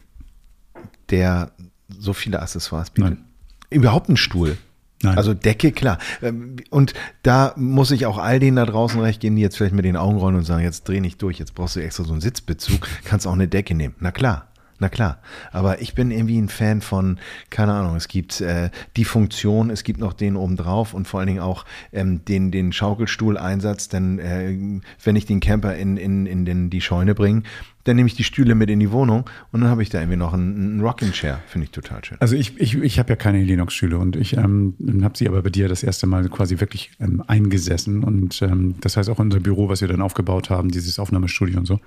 [1.10, 1.52] der
[1.90, 3.12] so viele Accessoires bietet?
[3.12, 3.26] Nein.
[3.70, 4.58] Überhaupt einen Stuhl?
[5.04, 5.18] Nein.
[5.18, 6.00] Also Decke, klar.
[6.22, 9.76] Ähm, Und da muss ich auch all denen da draußen recht geben, die jetzt vielleicht
[9.76, 12.14] mit den Augen rollen und sagen, jetzt dreh nicht durch, jetzt brauchst du extra so
[12.14, 13.96] einen Sitzbezug, kannst auch eine Decke nehmen.
[14.00, 14.48] Na klar.
[14.80, 15.20] Na klar,
[15.52, 17.18] aber ich bin irgendwie ein Fan von,
[17.50, 21.28] keine Ahnung, es gibt äh, die Funktion, es gibt noch den obendrauf und vor allen
[21.28, 26.46] Dingen auch ähm, den, den Schaukelstuhl-Einsatz, denn äh, wenn ich den Camper in, in, in
[26.46, 27.42] den, die Scheune bringe,
[27.86, 30.18] dann nehme ich die Stühle mit in die Wohnung und dann habe ich da irgendwie
[30.18, 32.18] noch einen, einen Rocking Chair, finde ich total schön.
[32.20, 35.50] Also ich, ich, ich habe ja keine Linux-Schüler und ich ähm, habe sie aber bei
[35.50, 39.70] dir das erste Mal quasi wirklich ähm, eingesessen und ähm, das heißt auch unser Büro,
[39.70, 41.80] was wir dann aufgebaut haben, dieses Aufnahmestudio und so.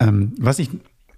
[0.00, 0.70] Ähm, was ich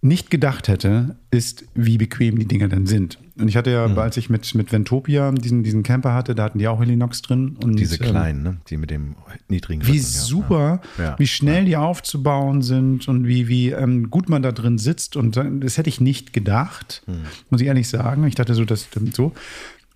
[0.04, 3.18] nicht gedacht hätte, ist, wie bequem die Dinger dann sind.
[3.38, 3.98] Und ich hatte ja, Mhm.
[3.98, 7.56] als ich mit, mit Ventopia diesen, diesen Camper hatte, da hatten die auch Linux drin.
[7.64, 8.56] Und, Diese ähm, kleinen, ne?
[8.68, 9.16] die mit dem
[9.48, 10.02] niedrigen wie ja.
[10.02, 11.18] super, Ja.
[11.18, 15.16] wie schnell die aufzubauen sind und wie, wie ähm, gut man da drin sitzt.
[15.16, 17.14] Und das hätte ich nicht gedacht, Hm.
[17.48, 18.24] muss ich ehrlich sagen.
[18.26, 19.32] Ich dachte so, das so.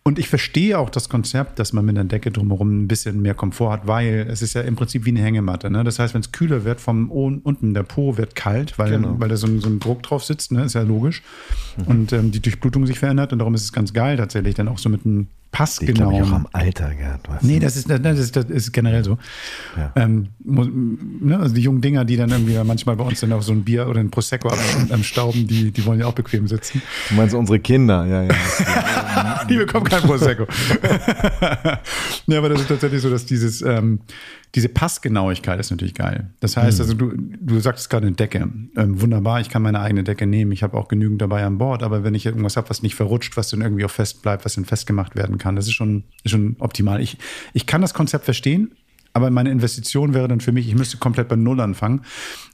[0.08, 3.34] Und ich verstehe auch das Konzept, dass man mit einer Decke drumherum ein bisschen mehr
[3.34, 5.68] Komfort hat, weil es ist ja im Prinzip wie eine Hängematte.
[5.70, 5.84] Ne?
[5.84, 9.16] Das heißt, wenn es kühler wird, vom unten der Po wird kalt, weil, genau.
[9.20, 10.64] weil da so ein, so ein, Druck drauf sitzt, ne?
[10.64, 11.22] ist ja logisch.
[11.76, 11.84] Mhm.
[11.84, 14.78] Und ähm, die Durchblutung sich verändert und darum ist es ganz geil tatsächlich, dann auch
[14.78, 16.12] so mit einem passgenau.
[16.12, 17.42] Ich auch am Alter, Gerd.
[17.42, 19.18] Nee, das ist, das, ist, das ist generell so.
[19.76, 19.92] Ja.
[19.96, 23.52] Ähm, ne, also die jungen Dinger, die dann irgendwie manchmal bei uns dann auch so
[23.52, 24.50] ein Bier oder ein Prosecco
[24.90, 26.82] am Stauben, die, die wollen ja auch bequem sitzen.
[27.08, 29.44] Du meinst unsere Kinder, ja, ja.
[29.48, 30.46] die bekommen kein Prosecco.
[32.26, 34.00] ja, aber das ist tatsächlich so, dass dieses, ähm,
[34.54, 36.30] diese Passgenauigkeit ist natürlich geil.
[36.40, 36.82] Das heißt, mhm.
[36.82, 38.48] also du, du sagtest gerade eine Decke.
[38.76, 40.52] Ähm, wunderbar, ich kann meine eigene Decke nehmen.
[40.52, 41.82] Ich habe auch genügend dabei an Bord.
[41.82, 44.54] Aber wenn ich irgendwas habe, was nicht verrutscht, was dann irgendwie auch fest bleibt, was
[44.54, 47.00] dann festgemacht werden kann, das ist schon, ist schon optimal.
[47.02, 47.18] Ich,
[47.52, 48.72] ich kann das Konzept verstehen.
[49.14, 52.02] Aber meine Investition wäre dann für mich, ich müsste komplett bei Null anfangen.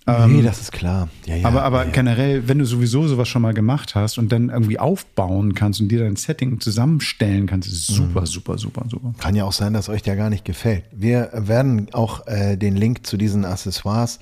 [0.07, 1.09] Ähm, nee, das ist klar.
[1.25, 4.31] Ja, ja, aber aber ja, generell, wenn du sowieso sowas schon mal gemacht hast und
[4.33, 8.27] dann irgendwie aufbauen kannst und dir dein Setting zusammenstellen kannst, ist super, mhm.
[8.27, 9.15] super, super, super.
[9.17, 10.85] Kann ja auch sein, dass euch der gar nicht gefällt.
[10.93, 14.19] Wir werden auch äh, den Link zu diesen Accessoires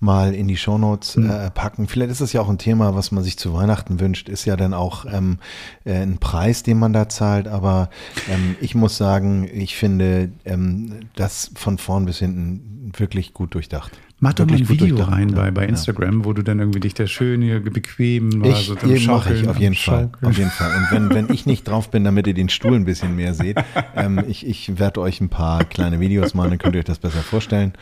[0.00, 1.30] mal in die Shownotes mhm.
[1.30, 1.86] äh, packen.
[1.86, 4.28] Vielleicht ist es ja auch ein Thema, was man sich zu Weihnachten wünscht.
[4.28, 5.38] Ist ja dann auch ähm,
[5.84, 7.46] äh, ein Preis, den man da zahlt.
[7.46, 7.90] Aber
[8.28, 13.92] ähm, ich muss sagen, ich finde ähm, das von vorn bis hinten wirklich gut durchdacht.
[14.22, 16.24] Mach doch mal ein Video rein bei, bei Instagram, ja.
[16.26, 18.50] wo du dann irgendwie dich der schöne, bequem war.
[18.50, 18.74] Ich, so
[19.10, 20.10] mache ich auf jeden Fall.
[20.20, 20.70] Auf jeden Fall.
[20.76, 23.56] Und wenn, wenn ich nicht drauf bin, damit ihr den Stuhl ein bisschen mehr seht,
[23.96, 26.98] ähm, ich, ich werde euch ein paar kleine Videos machen, dann könnt ihr euch das
[26.98, 27.72] besser vorstellen.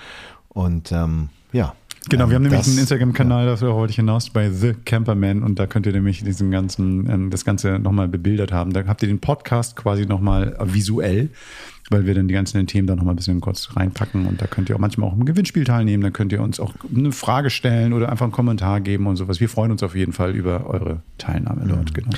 [0.48, 1.74] Und ähm, ja.
[2.08, 3.50] Genau, wir haben ähm, nämlich das, einen Instagram-Kanal, ja.
[3.50, 7.30] dafür wollte ich hinaus, bei The Camperman und da könnt ihr nämlich diesen ganzen, ähm,
[7.30, 8.72] das Ganze nochmal bebildert haben.
[8.72, 11.30] Da habt ihr den Podcast quasi nochmal visuell
[11.90, 14.46] weil wir dann die ganzen Themen da noch mal ein bisschen kurz reinpacken und da
[14.46, 17.50] könnt ihr auch manchmal auch im Gewinnspiel teilnehmen, da könnt ihr uns auch eine Frage
[17.50, 19.40] stellen oder einfach einen Kommentar geben und sowas.
[19.40, 21.94] Wir freuen uns auf jeden Fall über eure Teilnahme dort, mhm.
[21.94, 22.10] genau.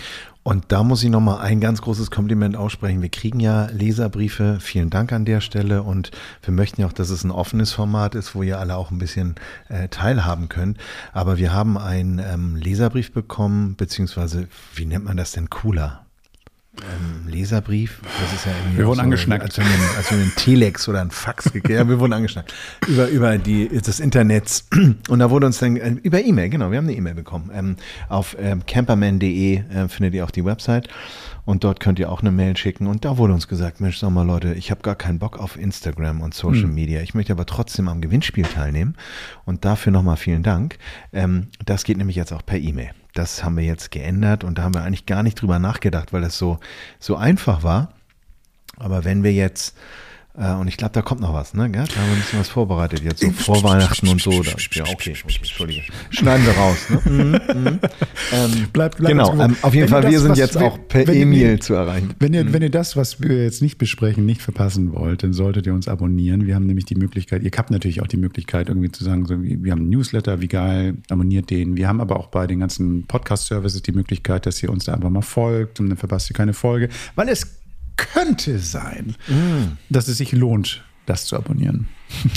[0.42, 3.02] Und da muss ich nochmal ein ganz großes Kompliment aussprechen.
[3.02, 4.56] Wir kriegen ja Leserbriefe.
[4.58, 5.82] Vielen Dank an der Stelle.
[5.82, 6.10] Und
[6.42, 8.98] wir möchten ja auch, dass es ein offenes Format ist, wo ihr alle auch ein
[8.98, 9.34] bisschen
[9.68, 10.78] äh, teilhaben könnt.
[11.12, 16.06] Aber wir haben einen ähm, Leserbrief bekommen, beziehungsweise, wie nennt man das denn cooler?
[16.78, 18.00] Ähm, Leserbrief.
[18.20, 19.42] Das ist ja irgendwie wir wurden so, angeschnackt.
[19.42, 22.54] Als wenn, ein, als wenn ein Telex oder ein Fax gekriegt Ja, wir wurden angeschnackt.
[22.86, 24.64] Über, über die, das Internet.
[25.08, 27.50] Und da wurde uns dann, äh, über E-Mail, genau, wir haben eine E-Mail bekommen.
[27.52, 27.76] Ähm,
[28.08, 30.88] auf ähm, camperman.de äh, findet ihr auch die Website.
[31.44, 32.86] Und dort könnt ihr auch eine Mail schicken.
[32.86, 35.58] Und da wurde uns gesagt, Mensch, sag mal Leute, ich habe gar keinen Bock auf
[35.58, 36.74] Instagram und Social hm.
[36.74, 37.00] Media.
[37.00, 38.94] Ich möchte aber trotzdem am Gewinnspiel teilnehmen.
[39.44, 40.78] Und dafür nochmal vielen Dank.
[41.12, 44.62] Ähm, das geht nämlich jetzt auch per E-Mail das haben wir jetzt geändert und da
[44.62, 46.58] haben wir eigentlich gar nicht drüber nachgedacht, weil das so,
[46.98, 47.92] so einfach war.
[48.76, 49.76] Aber wenn wir jetzt
[50.38, 51.68] äh, und ich glaube, da kommt noch was, ne?
[51.68, 54.30] Da haben wir ein bisschen was vorbereitet jetzt, so vor Weihnachten und so.
[54.30, 55.82] Da, ja, okay, okay, Entschuldige.
[56.10, 57.00] Schneiden wir raus, ne?
[57.10, 57.80] Mhm, mhm.
[58.32, 61.58] Ähm, bleibt, bleibt genau, ähm, auf jeden Fall, das, wir sind jetzt auch per E-Mail
[61.58, 62.14] zu erreichen.
[62.20, 62.52] Wenn ihr, mhm.
[62.52, 65.88] wenn ihr das, was wir jetzt nicht besprechen, nicht verpassen wollt, dann solltet ihr uns
[65.88, 66.46] abonnieren.
[66.46, 69.34] Wir haben nämlich die Möglichkeit, ihr habt natürlich auch die Möglichkeit, irgendwie zu sagen, so,
[69.42, 71.76] wir haben einen Newsletter, wie geil, abonniert den.
[71.76, 75.10] Wir haben aber auch bei den ganzen Podcast-Services die Möglichkeit, dass ihr uns da einfach
[75.10, 77.59] mal folgt und dann verpasst ihr keine Folge, weil es
[78.12, 79.76] könnte sein, mm.
[79.88, 81.88] dass es sich lohnt, das zu abonnieren.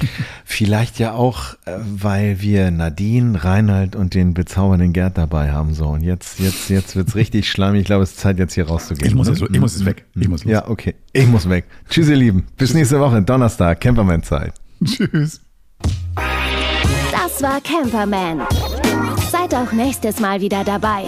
[0.45, 5.73] Vielleicht ja auch, äh, weil wir Nadine, Reinhard und den bezaubernden Gerd dabei haben.
[5.73, 7.81] So, und jetzt, jetzt, jetzt wird's richtig schleimig.
[7.81, 9.07] Ich glaube, es ist Zeit, jetzt hier rauszugehen.
[9.07, 10.05] Ich muss, jetzt, ich muss jetzt weg.
[10.15, 10.51] Ich muss los.
[10.51, 10.95] Ja, okay.
[11.11, 11.65] Ich muss weg.
[11.89, 12.45] Tschüss, ihr Lieben.
[12.57, 12.75] Bis Tschüss.
[12.75, 14.53] nächste Woche, Donnerstag, Camperman-Zeit.
[14.83, 15.41] Tschüss.
[17.11, 18.41] Das war Camperman.
[19.31, 21.05] Seid auch nächstes Mal wieder dabei.